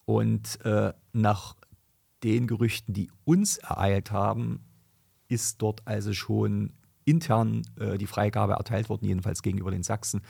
Und 0.05 0.63
äh, 0.65 0.93
nach 1.13 1.55
den 2.23 2.47
Gerüchten, 2.47 2.93
die 2.93 3.09
uns 3.25 3.57
ereilt 3.57 4.11
haben, 4.11 4.63
ist 5.27 5.61
dort 5.61 5.85
also 5.85 6.13
schon 6.13 6.73
intern 7.05 7.63
äh, 7.79 7.97
die 7.97 8.07
Freigabe 8.07 8.53
erteilt 8.53 8.89
worden, 8.89 9.05
jedenfalls 9.05 9.41
gegenüber 9.41 9.71
den 9.71 9.83
Sachsen, 9.83 10.21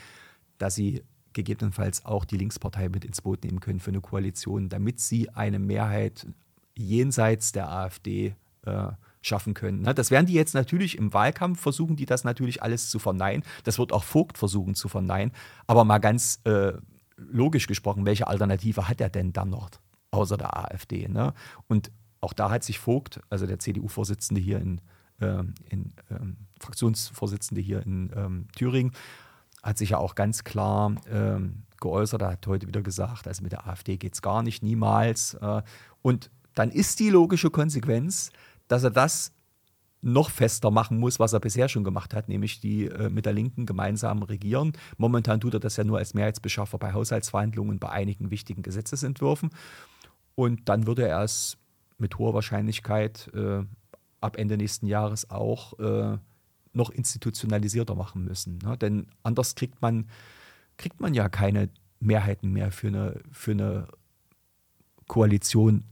dass 0.58 0.74
sie 0.74 1.02
gegebenenfalls 1.32 2.04
auch 2.04 2.24
die 2.24 2.36
Linkspartei 2.36 2.88
mit 2.88 3.04
ins 3.04 3.20
Boot 3.20 3.44
nehmen 3.44 3.60
können 3.60 3.80
für 3.80 3.90
eine 3.90 4.00
Koalition, 4.00 4.68
damit 4.68 5.00
sie 5.00 5.30
eine 5.30 5.58
Mehrheit 5.58 6.26
jenseits 6.78 7.52
der 7.52 7.70
AfD 7.70 8.34
äh, 8.62 8.88
schaffen 9.20 9.54
können. 9.54 9.82
Ne? 9.82 9.94
Das 9.94 10.10
werden 10.10 10.26
die 10.26 10.34
jetzt 10.34 10.54
natürlich 10.54 10.96
im 10.96 11.12
Wahlkampf 11.12 11.60
versuchen, 11.60 11.96
die 11.96 12.06
das 12.06 12.24
natürlich 12.24 12.62
alles 12.62 12.88
zu 12.90 12.98
verneinen. 12.98 13.42
Das 13.64 13.78
wird 13.78 13.92
auch 13.92 14.04
Vogt 14.04 14.38
versuchen 14.38 14.74
zu 14.74 14.88
verneinen. 14.88 15.32
Aber 15.66 15.84
mal 15.84 15.98
ganz 15.98 16.40
äh, 16.44 16.72
logisch 17.16 17.66
gesprochen, 17.66 18.06
welche 18.06 18.26
Alternative 18.26 18.88
hat 18.88 19.00
er 19.00 19.10
denn 19.10 19.32
dann 19.32 19.50
noch 19.50 19.70
außer 20.10 20.36
der 20.36 20.56
AfD? 20.56 21.08
Ne? 21.08 21.34
Und 21.66 21.90
auch 22.20 22.32
da 22.32 22.50
hat 22.50 22.64
sich 22.64 22.78
Vogt, 22.78 23.20
also 23.28 23.46
der 23.46 23.58
CDU-Vorsitzende 23.58 24.40
hier 24.40 24.60
in, 24.60 24.80
äh, 25.20 25.42
in 25.68 25.92
ähm, 26.10 26.36
Fraktionsvorsitzende 26.60 27.60
hier 27.60 27.82
in 27.84 28.10
ähm, 28.14 28.46
Thüringen, 28.56 28.92
hat 29.62 29.78
sich 29.78 29.90
ja 29.90 29.98
auch 29.98 30.14
ganz 30.14 30.44
klar 30.44 30.94
ähm, 31.10 31.64
geäußert. 31.80 32.22
Er 32.22 32.32
hat 32.32 32.46
heute 32.46 32.66
wieder 32.66 32.82
gesagt, 32.82 33.26
also 33.26 33.42
mit 33.42 33.52
der 33.52 33.66
AfD 33.66 33.96
geht 33.96 34.14
es 34.14 34.22
gar 34.22 34.42
nicht, 34.42 34.62
niemals. 34.62 35.34
Äh, 35.34 35.62
und 36.02 36.30
dann 36.58 36.70
ist 36.70 36.98
die 36.98 37.10
logische 37.10 37.50
Konsequenz, 37.50 38.32
dass 38.66 38.82
er 38.82 38.90
das 38.90 39.32
noch 40.00 40.30
fester 40.30 40.70
machen 40.70 40.98
muss, 40.98 41.18
was 41.18 41.32
er 41.32 41.40
bisher 41.40 41.68
schon 41.68 41.84
gemacht 41.84 42.14
hat, 42.14 42.28
nämlich 42.28 42.60
die 42.60 42.86
äh, 42.86 43.08
mit 43.08 43.26
der 43.26 43.32
Linken 43.32 43.64
gemeinsam 43.64 44.22
regieren. 44.22 44.72
Momentan 44.96 45.40
tut 45.40 45.54
er 45.54 45.60
das 45.60 45.76
ja 45.76 45.84
nur 45.84 45.98
als 45.98 46.14
Mehrheitsbeschaffer 46.14 46.78
bei 46.78 46.92
Haushaltsverhandlungen 46.92 47.78
bei 47.78 47.90
einigen 47.90 48.30
wichtigen 48.30 48.62
Gesetzesentwürfen. 48.62 49.50
Und 50.34 50.68
dann 50.68 50.86
würde 50.86 51.06
er 51.06 51.22
es 51.22 51.58
mit 51.96 52.18
hoher 52.18 52.34
Wahrscheinlichkeit 52.34 53.30
äh, 53.34 53.62
ab 54.20 54.36
Ende 54.36 54.56
nächsten 54.56 54.86
Jahres 54.86 55.30
auch 55.30 55.78
äh, 55.78 56.18
noch 56.72 56.90
institutionalisierter 56.90 57.94
machen 57.94 58.24
müssen. 58.24 58.58
Ne? 58.64 58.76
Denn 58.76 59.06
anders 59.22 59.54
kriegt 59.54 59.80
man, 59.80 60.08
kriegt 60.76 61.00
man 61.00 61.14
ja 61.14 61.28
keine 61.28 61.70
Mehrheiten 62.00 62.52
mehr 62.52 62.72
für 62.72 62.88
eine, 62.88 63.20
für 63.30 63.52
eine 63.52 63.88
Koalition 65.06 65.84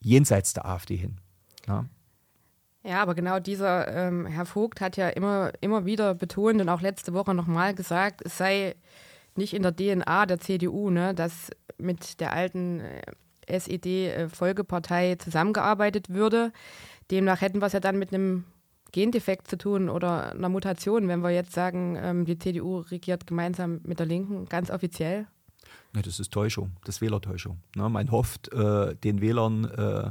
jenseits 0.00 0.52
der 0.52 0.66
AfD 0.66 0.96
hin. 0.96 1.16
Ja, 1.66 1.84
ja 2.82 3.02
aber 3.02 3.14
genau 3.14 3.38
dieser 3.38 3.88
ähm, 3.88 4.26
Herr 4.26 4.46
Vogt 4.46 4.80
hat 4.80 4.96
ja 4.96 5.08
immer, 5.08 5.52
immer 5.60 5.84
wieder 5.84 6.14
betont 6.14 6.60
und 6.60 6.68
auch 6.68 6.80
letzte 6.80 7.12
Woche 7.12 7.34
nochmal 7.34 7.74
gesagt, 7.74 8.22
es 8.24 8.38
sei 8.38 8.76
nicht 9.36 9.54
in 9.54 9.62
der 9.62 9.74
DNA 9.74 10.26
der 10.26 10.40
CDU, 10.40 10.90
ne, 10.90 11.14
dass 11.14 11.50
mit 11.78 12.20
der 12.20 12.32
alten 12.32 12.80
äh, 12.80 13.02
SED-Folgepartei 13.46 15.16
zusammengearbeitet 15.16 16.10
würde. 16.10 16.52
Demnach 17.10 17.40
hätten 17.40 17.60
wir 17.60 17.66
es 17.66 17.72
ja 17.72 17.80
dann 17.80 17.98
mit 17.98 18.12
einem 18.12 18.44
Gendefekt 18.92 19.48
zu 19.48 19.56
tun 19.56 19.88
oder 19.88 20.32
einer 20.32 20.48
Mutation, 20.48 21.08
wenn 21.08 21.22
wir 21.22 21.30
jetzt 21.30 21.52
sagen, 21.52 21.96
ähm, 22.00 22.24
die 22.24 22.38
CDU 22.38 22.78
regiert 22.78 23.26
gemeinsam 23.26 23.80
mit 23.84 23.98
der 23.98 24.06
Linken, 24.06 24.46
ganz 24.46 24.70
offiziell? 24.70 25.26
Ja, 25.94 26.02
das 26.02 26.20
ist 26.20 26.32
Täuschung, 26.32 26.72
das 26.84 26.96
ist 26.96 27.00
Wählertäuschung. 27.00 27.58
Ne? 27.74 27.88
Man 27.88 28.10
hofft, 28.10 28.52
äh, 28.52 28.94
den 28.96 29.20
Wählern, 29.20 29.64
äh, 29.64 30.10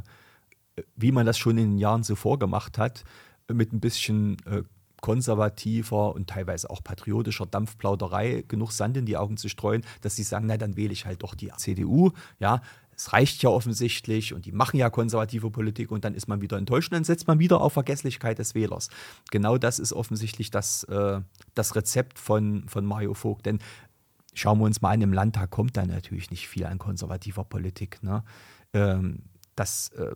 wie 0.96 1.12
man 1.12 1.26
das 1.26 1.38
schon 1.38 1.56
in 1.58 1.70
den 1.70 1.78
Jahren 1.78 2.04
zuvor 2.04 2.38
gemacht 2.38 2.78
hat, 2.78 3.04
mit 3.48 3.72
ein 3.72 3.80
bisschen 3.80 4.36
äh, 4.46 4.62
konservativer 5.00 6.14
und 6.14 6.28
teilweise 6.28 6.68
auch 6.70 6.84
patriotischer 6.84 7.46
Dampfplauderei 7.46 8.44
genug 8.46 8.72
Sand 8.72 8.96
in 8.96 9.06
die 9.06 9.16
Augen 9.16 9.36
zu 9.36 9.48
streuen, 9.48 9.82
dass 10.02 10.16
sie 10.16 10.22
sagen, 10.22 10.46
na 10.46 10.56
dann 10.56 10.76
wähle 10.76 10.92
ich 10.92 11.06
halt 11.06 11.22
doch 11.22 11.34
die 11.34 11.50
CDU. 11.56 12.10
Ja, 12.38 12.60
es 12.94 13.14
reicht 13.14 13.42
ja 13.42 13.48
offensichtlich 13.48 14.34
und 14.34 14.44
die 14.44 14.52
machen 14.52 14.76
ja 14.76 14.90
konservative 14.90 15.50
Politik 15.50 15.90
und 15.90 16.04
dann 16.04 16.14
ist 16.14 16.28
man 16.28 16.42
wieder 16.42 16.58
enttäuscht 16.58 16.92
und 16.92 16.96
dann 16.96 17.04
setzt 17.04 17.26
man 17.26 17.38
wieder 17.38 17.62
auf 17.62 17.72
Vergesslichkeit 17.72 18.38
des 18.38 18.54
Wählers. 18.54 18.90
Genau 19.30 19.56
das 19.56 19.78
ist 19.78 19.94
offensichtlich 19.94 20.50
das, 20.50 20.84
äh, 20.84 21.20
das 21.54 21.74
Rezept 21.74 22.18
von, 22.18 22.68
von 22.68 22.84
Mario 22.84 23.14
Vogt. 23.14 23.46
Denn 23.46 23.58
schauen 24.34 24.58
wir 24.58 24.64
uns 24.64 24.80
mal 24.80 24.90
an, 24.90 25.02
im 25.02 25.12
Landtag 25.12 25.50
kommt 25.50 25.76
da 25.76 25.84
natürlich 25.84 26.30
nicht 26.30 26.48
viel 26.48 26.66
an 26.66 26.78
konservativer 26.78 27.44
Politik. 27.44 28.02
Ne? 28.02 28.22
Ähm, 28.72 29.22
das, 29.56 29.90
äh, 29.90 30.12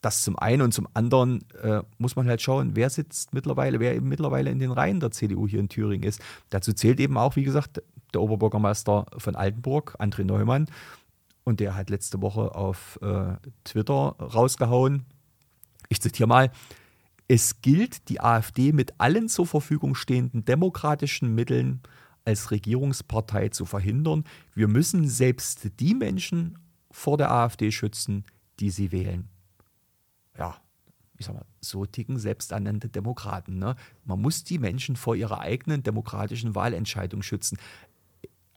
das 0.00 0.22
zum 0.22 0.38
einen 0.38 0.62
und 0.62 0.72
zum 0.72 0.88
anderen 0.94 1.44
äh, 1.62 1.82
muss 1.98 2.16
man 2.16 2.28
halt 2.28 2.42
schauen, 2.42 2.76
wer 2.76 2.90
sitzt 2.90 3.34
mittlerweile, 3.34 3.80
wer 3.80 3.94
eben 3.94 4.08
mittlerweile 4.08 4.50
in 4.50 4.58
den 4.58 4.70
Reihen 4.70 5.00
der 5.00 5.10
CDU 5.10 5.48
hier 5.48 5.60
in 5.60 5.68
Thüringen 5.68 6.06
ist. 6.06 6.20
Dazu 6.50 6.72
zählt 6.72 7.00
eben 7.00 7.16
auch, 7.16 7.36
wie 7.36 7.44
gesagt, 7.44 7.82
der 8.14 8.22
Oberbürgermeister 8.22 9.06
von 9.16 9.36
Altenburg, 9.36 9.96
André 9.98 10.24
Neumann, 10.24 10.66
und 11.44 11.60
der 11.60 11.74
hat 11.74 11.88
letzte 11.88 12.20
Woche 12.20 12.54
auf 12.54 12.98
äh, 13.02 13.36
Twitter 13.64 14.16
rausgehauen, 14.20 15.06
ich 15.88 16.00
zitiere 16.00 16.28
mal, 16.28 16.50
es 17.26 17.60
gilt, 17.62 18.08
die 18.08 18.20
AfD 18.20 18.72
mit 18.72 18.94
allen 18.98 19.28
zur 19.28 19.46
Verfügung 19.46 19.94
stehenden 19.94 20.44
demokratischen 20.44 21.34
Mitteln 21.34 21.80
als 22.28 22.50
Regierungspartei 22.50 23.48
zu 23.48 23.64
verhindern. 23.64 24.24
Wir 24.54 24.68
müssen 24.68 25.08
selbst 25.08 25.80
die 25.80 25.94
Menschen 25.94 26.58
vor 26.90 27.16
der 27.16 27.30
AfD 27.30 27.72
schützen, 27.72 28.24
die 28.60 28.70
sie 28.70 28.92
wählen. 28.92 29.28
Ja, 30.36 30.56
ich 31.16 31.24
sag 31.24 31.34
mal, 31.34 31.46
so 31.60 31.86
ticken 31.86 32.18
selbsternannte 32.18 32.90
Demokraten. 32.90 33.58
Ne? 33.58 33.76
Man 34.04 34.20
muss 34.20 34.44
die 34.44 34.58
Menschen 34.58 34.94
vor 34.96 35.16
ihrer 35.16 35.40
eigenen 35.40 35.82
demokratischen 35.82 36.54
Wahlentscheidung 36.54 37.22
schützen. 37.22 37.58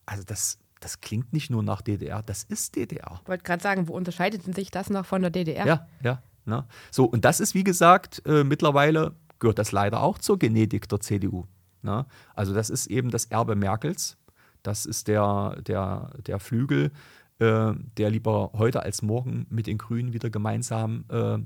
Also 0.05 0.23
das 0.23 0.59
das 0.81 0.99
klingt 0.99 1.31
nicht 1.31 1.51
nur 1.51 1.61
nach 1.61 1.83
DDR, 1.83 2.23
das 2.23 2.43
ist 2.43 2.75
DDR. 2.75 3.19
Ich 3.21 3.27
wollte 3.27 3.43
gerade 3.43 3.61
sagen, 3.61 3.87
wo 3.87 3.93
unterscheidet 3.93 4.47
denn 4.47 4.53
sich 4.53 4.71
das 4.71 4.89
noch 4.89 5.05
von 5.05 5.21
der 5.21 5.29
DDR? 5.29 5.67
Ja, 5.67 5.87
ja. 6.03 6.23
Ne? 6.43 6.65
So, 6.89 7.05
und 7.05 7.23
das 7.23 7.39
ist, 7.39 7.53
wie 7.53 7.63
gesagt, 7.63 8.23
äh, 8.25 8.43
mittlerweile 8.43 9.13
gehört 9.37 9.59
das 9.59 9.71
leider 9.71 10.01
auch 10.01 10.17
zur 10.17 10.39
Genetik 10.39 10.89
der 10.89 10.99
CDU. 10.99 11.45
Ne? 11.83 12.05
Also, 12.35 12.53
das 12.53 12.69
ist 12.69 12.87
eben 12.87 13.09
das 13.09 13.25
Erbe 13.25 13.55
Merkels. 13.55 14.17
Das 14.63 14.85
ist 14.85 15.07
der, 15.07 15.57
der, 15.61 16.11
der 16.27 16.39
Flügel, 16.39 16.91
äh, 17.39 17.73
der 17.97 18.09
lieber 18.09 18.51
heute 18.53 18.83
als 18.83 19.01
morgen 19.01 19.47
mit 19.49 19.67
den 19.67 19.77
Grünen 19.77 20.13
wieder 20.13 20.29
gemeinsam 20.29 21.05
äh, 21.09 21.39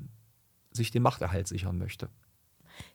sich 0.75 0.91
den 0.91 1.03
Machterhalt 1.03 1.47
sichern 1.47 1.77
möchte. 1.77 2.09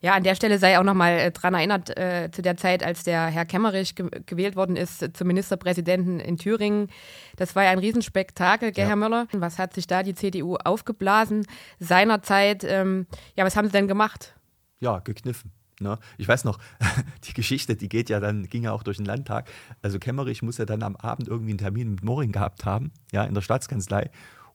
Ja, 0.00 0.14
an 0.14 0.22
der 0.22 0.34
Stelle 0.34 0.58
sei 0.58 0.78
auch 0.78 0.84
nochmal 0.84 1.18
äh, 1.18 1.30
dran 1.30 1.54
erinnert, 1.54 1.96
äh, 1.96 2.30
zu 2.30 2.42
der 2.42 2.56
Zeit, 2.56 2.82
als 2.82 3.04
der 3.04 3.26
Herr 3.26 3.44
Kemmerich 3.44 3.94
ge 3.94 4.10
gewählt 4.26 4.56
worden 4.56 4.76
ist 4.76 5.02
äh, 5.02 5.12
zum 5.12 5.26
Ministerpräsidenten 5.26 6.20
in 6.20 6.36
Thüringen. 6.36 6.88
Das 7.36 7.56
war 7.56 7.64
ja 7.64 7.70
ein 7.70 7.78
Riesenspektakel, 7.78 8.72
gell, 8.72 8.84
ja. 8.84 8.88
Herr 8.88 8.96
Möller? 8.96 9.26
Was 9.32 9.58
hat 9.58 9.74
sich 9.74 9.86
da 9.86 10.02
die 10.02 10.14
CDU 10.14 10.56
aufgeblasen 10.56 11.46
seinerzeit? 11.78 12.64
Ähm, 12.64 13.06
ja, 13.36 13.44
was 13.44 13.56
haben 13.56 13.66
Sie 13.66 13.72
denn 13.72 13.88
gemacht? 13.88 14.34
Ja, 14.80 14.98
gekniffen. 14.98 15.52
Ne? 15.80 15.98
Ich 16.18 16.28
weiß 16.28 16.44
noch, 16.44 16.58
die 17.24 17.32
Geschichte, 17.32 17.74
die 17.76 17.88
geht 17.88 18.10
ja 18.10 18.20
dann, 18.20 18.48
ging 18.48 18.64
ja 18.64 18.72
auch 18.72 18.82
durch 18.82 18.98
den 18.98 19.06
Landtag. 19.06 19.50
Also 19.82 19.98
Kemmerich 19.98 20.42
muss 20.42 20.58
ja 20.58 20.66
dann 20.66 20.82
am 20.82 20.96
Abend 20.96 21.28
irgendwie 21.28 21.50
einen 21.50 21.58
Termin 21.58 21.90
mit 21.90 22.04
Moring 22.04 22.32
gehabt 22.32 22.64
haben, 22.64 22.92
ja, 23.12 23.24
in 23.24 23.34
der 23.34 23.40
Staatskanzlei. 23.40 24.10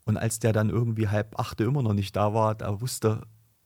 Und 0.05 0.17
als 0.17 0.39
der 0.39 0.53
dann 0.53 0.69
irgendwie 0.69 1.07
halb 1.07 1.39
achte 1.39 1.63
immer 1.63 1.81
noch 1.81 1.93
nicht 1.93 2.15
da 2.15 2.33
war, 2.33 2.53
da 2.53 2.79
wusste 2.79 3.23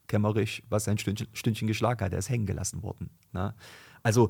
Kämmerich, 0.07 0.63
was 0.69 0.85
sein 0.85 0.97
Stündchen, 0.97 1.27
Stündchen 1.33 1.67
geschlagen 1.67 2.03
hat. 2.03 2.13
Er 2.13 2.19
ist 2.19 2.29
hängen 2.29 2.45
gelassen 2.45 2.81
worden. 2.81 3.09
Ne? 3.33 3.53
Also 4.03 4.29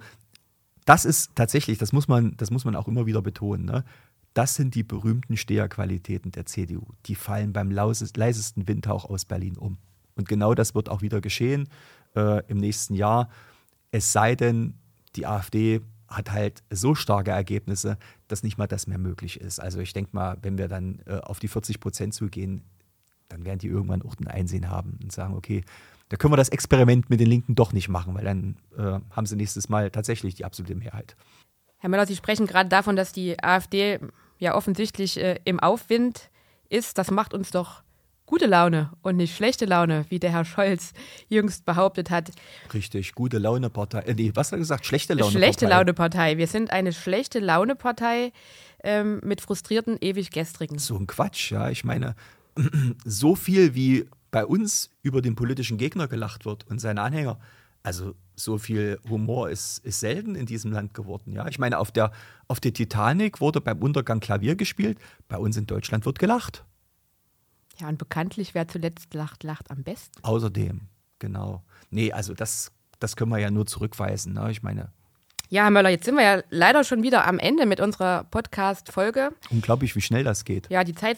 das 0.86 1.06
ist 1.06 1.36
tatsächlich, 1.36 1.78
das 1.78 1.94
muss 1.94 2.08
man, 2.08 2.36
das 2.38 2.50
muss 2.50 2.66
man 2.66 2.76
auch 2.76 2.88
immer 2.88 3.06
wieder 3.06 3.22
betonen. 3.22 3.66
Ne? 3.66 3.86
Das 4.34 4.56
sind 4.56 4.74
die 4.74 4.84
berühmten 4.84 5.38
Steherqualitäten 5.38 6.32
der 6.32 6.48
CDU. 6.48 6.88
Die 7.06 7.16
fallen 7.16 7.54
beim 7.54 7.70
leisesten 7.70 8.68
Windhauch 8.68 9.06
aus 9.06 9.26
Berlin 9.26 9.58
um. 9.58 9.78
Und 10.16 10.28
genau 10.28 10.54
das 10.54 10.76
wird 10.76 10.90
auch 10.90 11.02
wieder 11.02 11.22
geschehen 11.22 11.70
äh, 12.16 12.46
im 12.48 12.58
nächsten 12.58 12.94
Jahr. 12.96 13.30
Es 13.92 14.12
sei 14.12 14.36
denn, 14.36 14.76
die 15.16 15.26
AfD 15.26 15.82
hat 16.08 16.32
halt 16.32 16.64
so 16.70 16.96
starke 16.96 17.32
Ergebnisse, 17.32 17.98
dass 18.28 18.44
nicht 18.44 18.58
mal 18.58 18.68
das 18.68 18.88
mehr 18.88 18.98
möglich 18.98 19.40
ist. 19.40 19.60
Also 19.60 19.80
ich 19.80 19.94
denke 19.94 20.12
mal, 20.14 20.38
wenn 20.42 20.58
wir 20.58 20.68
dann 20.68 21.02
äh, 21.06 21.20
auf 21.20 21.40
die 21.40 21.48
40 21.48 21.80
Prozent 21.80 22.14
zugehen, 22.14 22.64
dann 23.28 23.46
werden 23.46 23.60
die 23.60 23.68
irgendwann 23.68 24.02
auch 24.02 24.16
ein 24.20 24.28
Einsehen 24.28 24.70
haben 24.70 24.98
und 25.02 25.12
sagen, 25.12 25.36
okay, 25.36 25.64
da 26.10 26.18
können 26.18 26.34
wir 26.34 26.38
das 26.38 26.50
Experiment 26.50 27.10
mit 27.12 27.20
den 27.20 27.28
Linken 27.28 27.54
doch 27.54 27.72
nicht 27.72 27.88
machen, 27.88 28.16
weil 28.16 28.26
dann 28.26 28.58
äh, 28.76 29.00
haben 29.12 29.26
sie 29.28 29.36
nächstes 29.36 29.70
Mal 29.70 29.92
tatsächlich 29.92 30.34
die 30.34 30.46
absolute 30.46 30.76
Mehrheit. 30.76 31.16
Herr 31.78 31.90
Möller, 31.90 32.08
Sie 32.08 32.16
sprechen 32.16 32.48
gerade 32.48 32.68
davon, 32.68 32.96
dass 32.96 33.14
die 33.14 33.42
AfD 33.42 34.00
ja 34.40 34.56
offensichtlich 34.56 35.18
äh, 35.18 35.40
im 35.46 35.60
Aufwind 35.60 36.32
ist, 36.70 36.98
das 36.98 37.12
macht 37.12 37.34
uns 37.34 37.52
doch 37.52 37.84
gute 38.30 38.46
Laune 38.46 38.92
und 39.02 39.18
nicht 39.18 39.36
schlechte 39.36 39.66
Laune, 39.66 40.06
wie 40.10 40.20
der 40.20 40.32
Herr 40.32 40.46
Scholz 40.46 40.94
jüngst 41.30 41.66
behauptet 41.66 42.12
hat. 42.12 42.30
Richtig, 42.72 43.16
gute 43.16 43.40
Laune-Partei. 43.40 44.02
Äh, 44.02 44.14
nee, 44.14 44.32
was 44.36 44.48
hat 44.48 44.58
er 44.58 44.60
gesagt? 44.60 44.86
Schlechte 44.86 45.16
Laune-Partei. 45.16 45.40
Schlechte 45.40 45.68
Laune-Partei. 45.68 46.38
Wir 46.38 46.46
sind 46.46 46.72
eine 46.72 46.94
schlechte 46.94 47.40
Laune-Partei 47.40 48.32
ähm, 48.84 49.20
mit 49.24 49.42
frustrierten, 49.42 49.98
ewig 50.00 50.30
gestrigen. 50.30 50.78
So 50.78 50.96
ein 50.96 51.08
Quatsch, 51.08 51.52
ja. 51.52 51.72
Ich 51.72 51.84
meine, 51.84 52.16
so 53.04 53.34
viel 53.34 53.74
wie 53.74 54.06
bei 54.30 54.46
uns 54.46 54.92
über 55.02 55.24
den 55.24 55.34
politischen 55.34 55.80
Gegner 55.80 56.08
gelacht 56.08 56.46
wird 56.46 56.68
und 56.70 56.80
seine 56.80 57.02
Anhänger, 57.02 57.40
also 57.82 58.14
so 58.36 58.60
viel 58.60 59.00
Humor 59.10 59.50
ist, 59.50 59.80
ist 59.80 60.02
selten 60.02 60.36
in 60.36 60.46
diesem 60.46 60.72
Land 60.72 60.94
geworden. 60.94 61.34
Ja, 61.34 61.48
ich 61.48 61.58
meine, 61.58 61.80
auf 61.80 61.90
der, 61.92 62.12
auf 62.48 62.60
der 62.60 62.74
Titanic 62.74 63.42
wurde 63.42 63.60
beim 63.60 63.80
Untergang 63.80 64.20
Klavier 64.20 64.56
gespielt. 64.56 65.00
Bei 65.28 65.38
uns 65.38 65.58
in 65.58 65.66
Deutschland 65.66 66.06
wird 66.06 66.20
gelacht. 66.20 66.64
Ja, 67.80 67.88
und 67.88 67.98
bekanntlich, 67.98 68.54
wer 68.54 68.68
zuletzt 68.68 69.14
lacht, 69.14 69.44
lacht 69.44 69.72
am 69.72 69.84
besten. 69.84 70.22
Außerdem, 70.24 70.82
genau. 71.20 71.64
Nee, 71.90 72.12
also 72.12 72.34
das, 72.34 72.72
das 73.00 73.16
können 73.16 73.32
wir 73.32 73.38
ja 73.38 73.52
nur 73.52 73.66
zurückweisen. 73.66 74.34
Ne? 74.34 74.52
Ich 74.52 74.64
meine. 74.64 74.92
Ja, 75.50 75.64
Herr 75.64 75.72
Möller, 75.72 75.90
jetzt 75.90 76.06
sind 76.06 76.16
wir 76.16 76.24
ja 76.24 76.44
leider 76.50 76.84
schon 76.84 77.04
wieder 77.04 77.26
am 77.26 77.40
Ende 77.40 77.66
mit 77.66 77.80
unserer 77.80 78.26
Podcast-Folge. 78.26 79.32
Unglaublich, 79.50 79.96
wie 79.96 80.02
schnell 80.02 80.24
das 80.24 80.44
geht. 80.44 80.70
Ja, 80.70 80.84
die 80.84 80.94
Zeit 80.94 81.18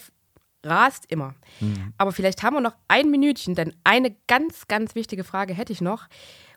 rast 0.63 1.05
immer. 1.09 1.33
Mhm. 1.59 1.93
Aber 1.97 2.11
vielleicht 2.11 2.43
haben 2.43 2.55
wir 2.55 2.61
noch 2.61 2.75
ein 2.87 3.09
Minütchen, 3.09 3.55
denn 3.55 3.73
eine 3.83 4.15
ganz, 4.27 4.67
ganz 4.67 4.93
wichtige 4.93 5.23
Frage 5.23 5.53
hätte 5.53 5.73
ich 5.73 5.81
noch. 5.81 6.07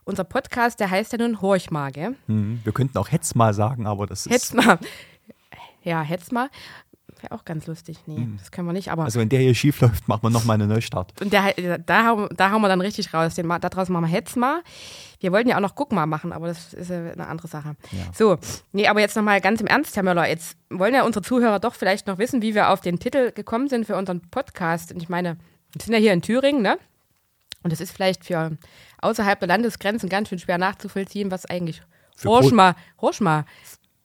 Unser 0.04 0.24
Podcast, 0.24 0.80
der 0.80 0.90
heißt 0.90 1.12
ja 1.12 1.18
nun 1.18 1.40
Horch 1.40 1.70
mal, 1.70 1.90
gell? 1.90 2.14
Mhm. 2.26 2.60
Wir 2.62 2.72
könnten 2.72 2.98
auch 2.98 3.10
Hetz 3.10 3.34
mal 3.34 3.54
sagen, 3.54 3.86
aber 3.86 4.06
das 4.06 4.26
ist. 4.26 4.32
Hetz 4.32 4.52
mal. 4.52 4.78
Ja, 5.82 6.00
Hetz 6.02 6.30
mal. 6.30 6.48
Wäre 7.24 7.32
auch 7.36 7.46
ganz 7.46 7.66
lustig. 7.66 7.96
Nee, 8.04 8.18
mhm. 8.18 8.36
das 8.38 8.50
können 8.50 8.68
wir 8.68 8.74
nicht. 8.74 8.90
Aber 8.90 9.04
also, 9.04 9.18
wenn 9.18 9.30
der 9.30 9.40
hier 9.40 9.54
schief 9.54 9.80
läuft, 9.80 10.06
machen 10.08 10.24
wir 10.24 10.30
nochmal 10.30 10.60
einen 10.60 10.68
Neustart. 10.68 11.18
Und 11.22 11.32
der, 11.32 11.54
da, 11.78 12.28
da 12.36 12.50
hauen 12.50 12.60
wir 12.60 12.68
dann 12.68 12.82
richtig 12.82 13.14
raus. 13.14 13.34
Den, 13.34 13.48
daraus 13.48 13.88
machen 13.88 14.04
wir 14.04 14.08
Hetz 14.08 14.36
mal. 14.36 14.62
Wir 15.20 15.32
wollten 15.32 15.48
ja 15.48 15.56
auch 15.56 15.62
noch 15.62 15.74
Guck 15.74 15.92
mal 15.92 16.04
machen, 16.04 16.34
aber 16.34 16.48
das 16.48 16.74
ist 16.74 16.90
eine 16.90 17.26
andere 17.26 17.48
Sache. 17.48 17.76
Ja. 17.92 17.98
So, 18.12 18.36
nee, 18.72 18.88
aber 18.88 19.00
jetzt 19.00 19.16
nochmal 19.16 19.40
ganz 19.40 19.62
im 19.62 19.66
Ernst, 19.66 19.96
Herr 19.96 20.02
Möller. 20.02 20.28
Jetzt 20.28 20.58
wollen 20.68 20.92
ja 20.92 21.02
unsere 21.04 21.22
Zuhörer 21.24 21.60
doch 21.60 21.74
vielleicht 21.74 22.06
noch 22.06 22.18
wissen, 22.18 22.42
wie 22.42 22.54
wir 22.54 22.68
auf 22.68 22.82
den 22.82 22.98
Titel 22.98 23.32
gekommen 23.32 23.68
sind 23.68 23.86
für 23.86 23.96
unseren 23.96 24.20
Podcast. 24.20 24.92
Und 24.92 25.02
ich 25.02 25.08
meine, 25.08 25.38
wir 25.72 25.80
sind 25.80 25.94
ja 25.94 25.98
hier 25.98 26.12
in 26.12 26.20
Thüringen, 26.20 26.60
ne? 26.60 26.76
Und 27.62 27.72
es 27.72 27.80
ist 27.80 27.92
vielleicht 27.92 28.26
für 28.26 28.58
außerhalb 29.00 29.38
der 29.38 29.48
Landesgrenzen 29.48 30.10
ganz 30.10 30.28
schön 30.28 30.38
schwer 30.38 30.58
nachzuvollziehen, 30.58 31.30
was 31.30 31.46
eigentlich 31.46 31.80
Horschma. 32.22 33.46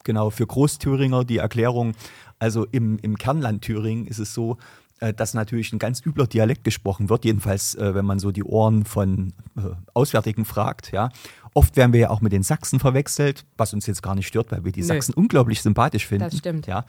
Genau, 0.09 0.31
für 0.31 0.47
Großthüringer 0.47 1.23
die 1.23 1.37
Erklärung. 1.37 1.93
Also 2.39 2.65
im, 2.71 2.97
im 2.97 3.15
Kernland 3.15 3.61
Thüringen 3.61 4.07
ist 4.07 4.17
es 4.17 4.33
so, 4.33 4.57
äh, 5.01 5.13
dass 5.13 5.35
natürlich 5.35 5.71
ein 5.71 5.77
ganz 5.77 6.03
übler 6.03 6.25
Dialekt 6.25 6.63
gesprochen 6.63 7.09
wird, 7.09 7.25
jedenfalls 7.25 7.75
äh, 7.75 7.93
wenn 7.93 8.05
man 8.05 8.17
so 8.17 8.31
die 8.31 8.43
Ohren 8.43 8.85
von 8.85 9.33
äh, 9.55 9.61
Auswärtigen 9.93 10.45
fragt. 10.45 10.91
Ja. 10.91 11.11
Oft 11.53 11.77
werden 11.77 11.93
wir 11.93 11.99
ja 11.99 12.09
auch 12.09 12.21
mit 12.21 12.31
den 12.31 12.41
Sachsen 12.41 12.79
verwechselt, 12.79 13.45
was 13.55 13.71
uns 13.75 13.85
jetzt 13.85 14.01
gar 14.01 14.15
nicht 14.15 14.25
stört, 14.25 14.51
weil 14.51 14.65
wir 14.65 14.71
die 14.71 14.79
Nö. 14.79 14.87
Sachsen 14.87 15.13
unglaublich 15.13 15.61
sympathisch 15.61 16.07
finden. 16.07 16.23
Das 16.23 16.39
stimmt. 16.39 16.65
Ja. 16.65 16.87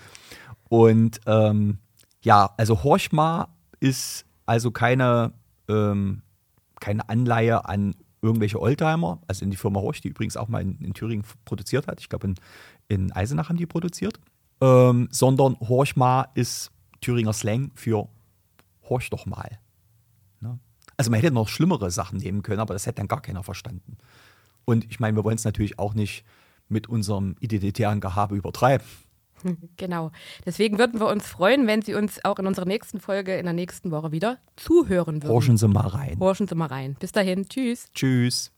Und 0.71 1.21
ähm, 1.27 1.77
ja, 2.23 2.55
also 2.57 2.83
Horchma 2.83 3.49
ist 3.81 4.25
also 4.47 4.71
keine 4.71 5.35
ähm, 5.69 6.23
keine 6.81 7.07
Anleihe 7.11 7.67
an 7.67 7.95
irgendwelche 8.23 8.61
Oldtimer, 8.61 9.21
also 9.29 9.45
in 9.45 9.51
die 9.51 9.57
Firma 9.57 9.81
Horch, 9.81 10.01
die 10.01 10.09
übrigens 10.09 10.37
auch 10.37 10.49
mal 10.49 10.63
in, 10.63 10.79
in 10.81 10.95
Thüringen 10.95 11.25
produziert 11.45 11.87
hat. 11.87 12.01
Ich 12.01 12.09
glaube, 12.09 12.29
in, 12.29 12.35
in, 12.91 13.13
Eisenach 13.13 13.49
haben 13.49 13.57
die 13.57 13.67
produziert. 13.67 14.21
Ähm, 14.61 15.09
sondern 15.11 15.57
Horchma 15.61 16.29
ist 16.35 16.71
Thüringer 17.01 17.33
Slang 17.33 17.71
für 17.75 18.09
Horch 18.89 19.09
doch 19.09 19.25
mal. 19.25 19.59
Ne? 20.41 20.59
Also 20.97 21.11
man 21.11 21.21
hätte 21.21 21.33
noch 21.33 21.49
schlimmere 21.49 21.91
Sachen 21.91 22.19
nehmen 22.19 22.43
können, 22.43 22.61
aber 22.61 22.75
das 22.75 22.87
hätte 22.87 22.97
dann 22.97 23.09
gar 23.09 23.23
keiner 23.23 23.43
verstanden. 23.43 23.97
Und 24.67 24.85
ich 24.91 25.01
meine, 25.01 25.17
wir 25.17 25.25
wollen 25.25 25.37
es 25.37 25.45
natürlich 25.45 25.79
auch 25.79 25.95
nicht 25.95 26.25
mit 26.69 26.89
unserem 26.89 27.37
identitären 27.41 28.01
Gehabe 28.01 28.37
übertreiben. 28.37 28.87
Genau. 29.79 30.13
Deswegen 30.45 30.79
würden 30.79 31.01
wir 31.01 31.07
uns 31.07 31.27
freuen, 31.27 31.67
wenn 31.67 31.81
Sie 31.81 31.95
uns 31.95 32.23
auch 32.27 32.39
in 32.39 32.47
unserer 32.47 32.67
nächsten 32.67 33.01
Folge 33.01 33.39
in 33.39 33.45
der 33.45 33.55
nächsten 33.55 33.91
Woche 33.91 34.13
wieder 34.13 34.37
zuhören 34.57 35.23
würden. 35.23 35.33
Horchen 35.33 35.57
Sie 35.57 35.67
mal 35.67 35.87
rein. 35.87 36.19
Horchen 36.21 36.47
Sie 36.47 36.55
mal 36.55 36.67
rein. 36.67 36.95
Bis 37.01 37.13
dahin. 37.13 37.49
Tschüss. 37.49 37.89
Tschüss. 37.95 38.53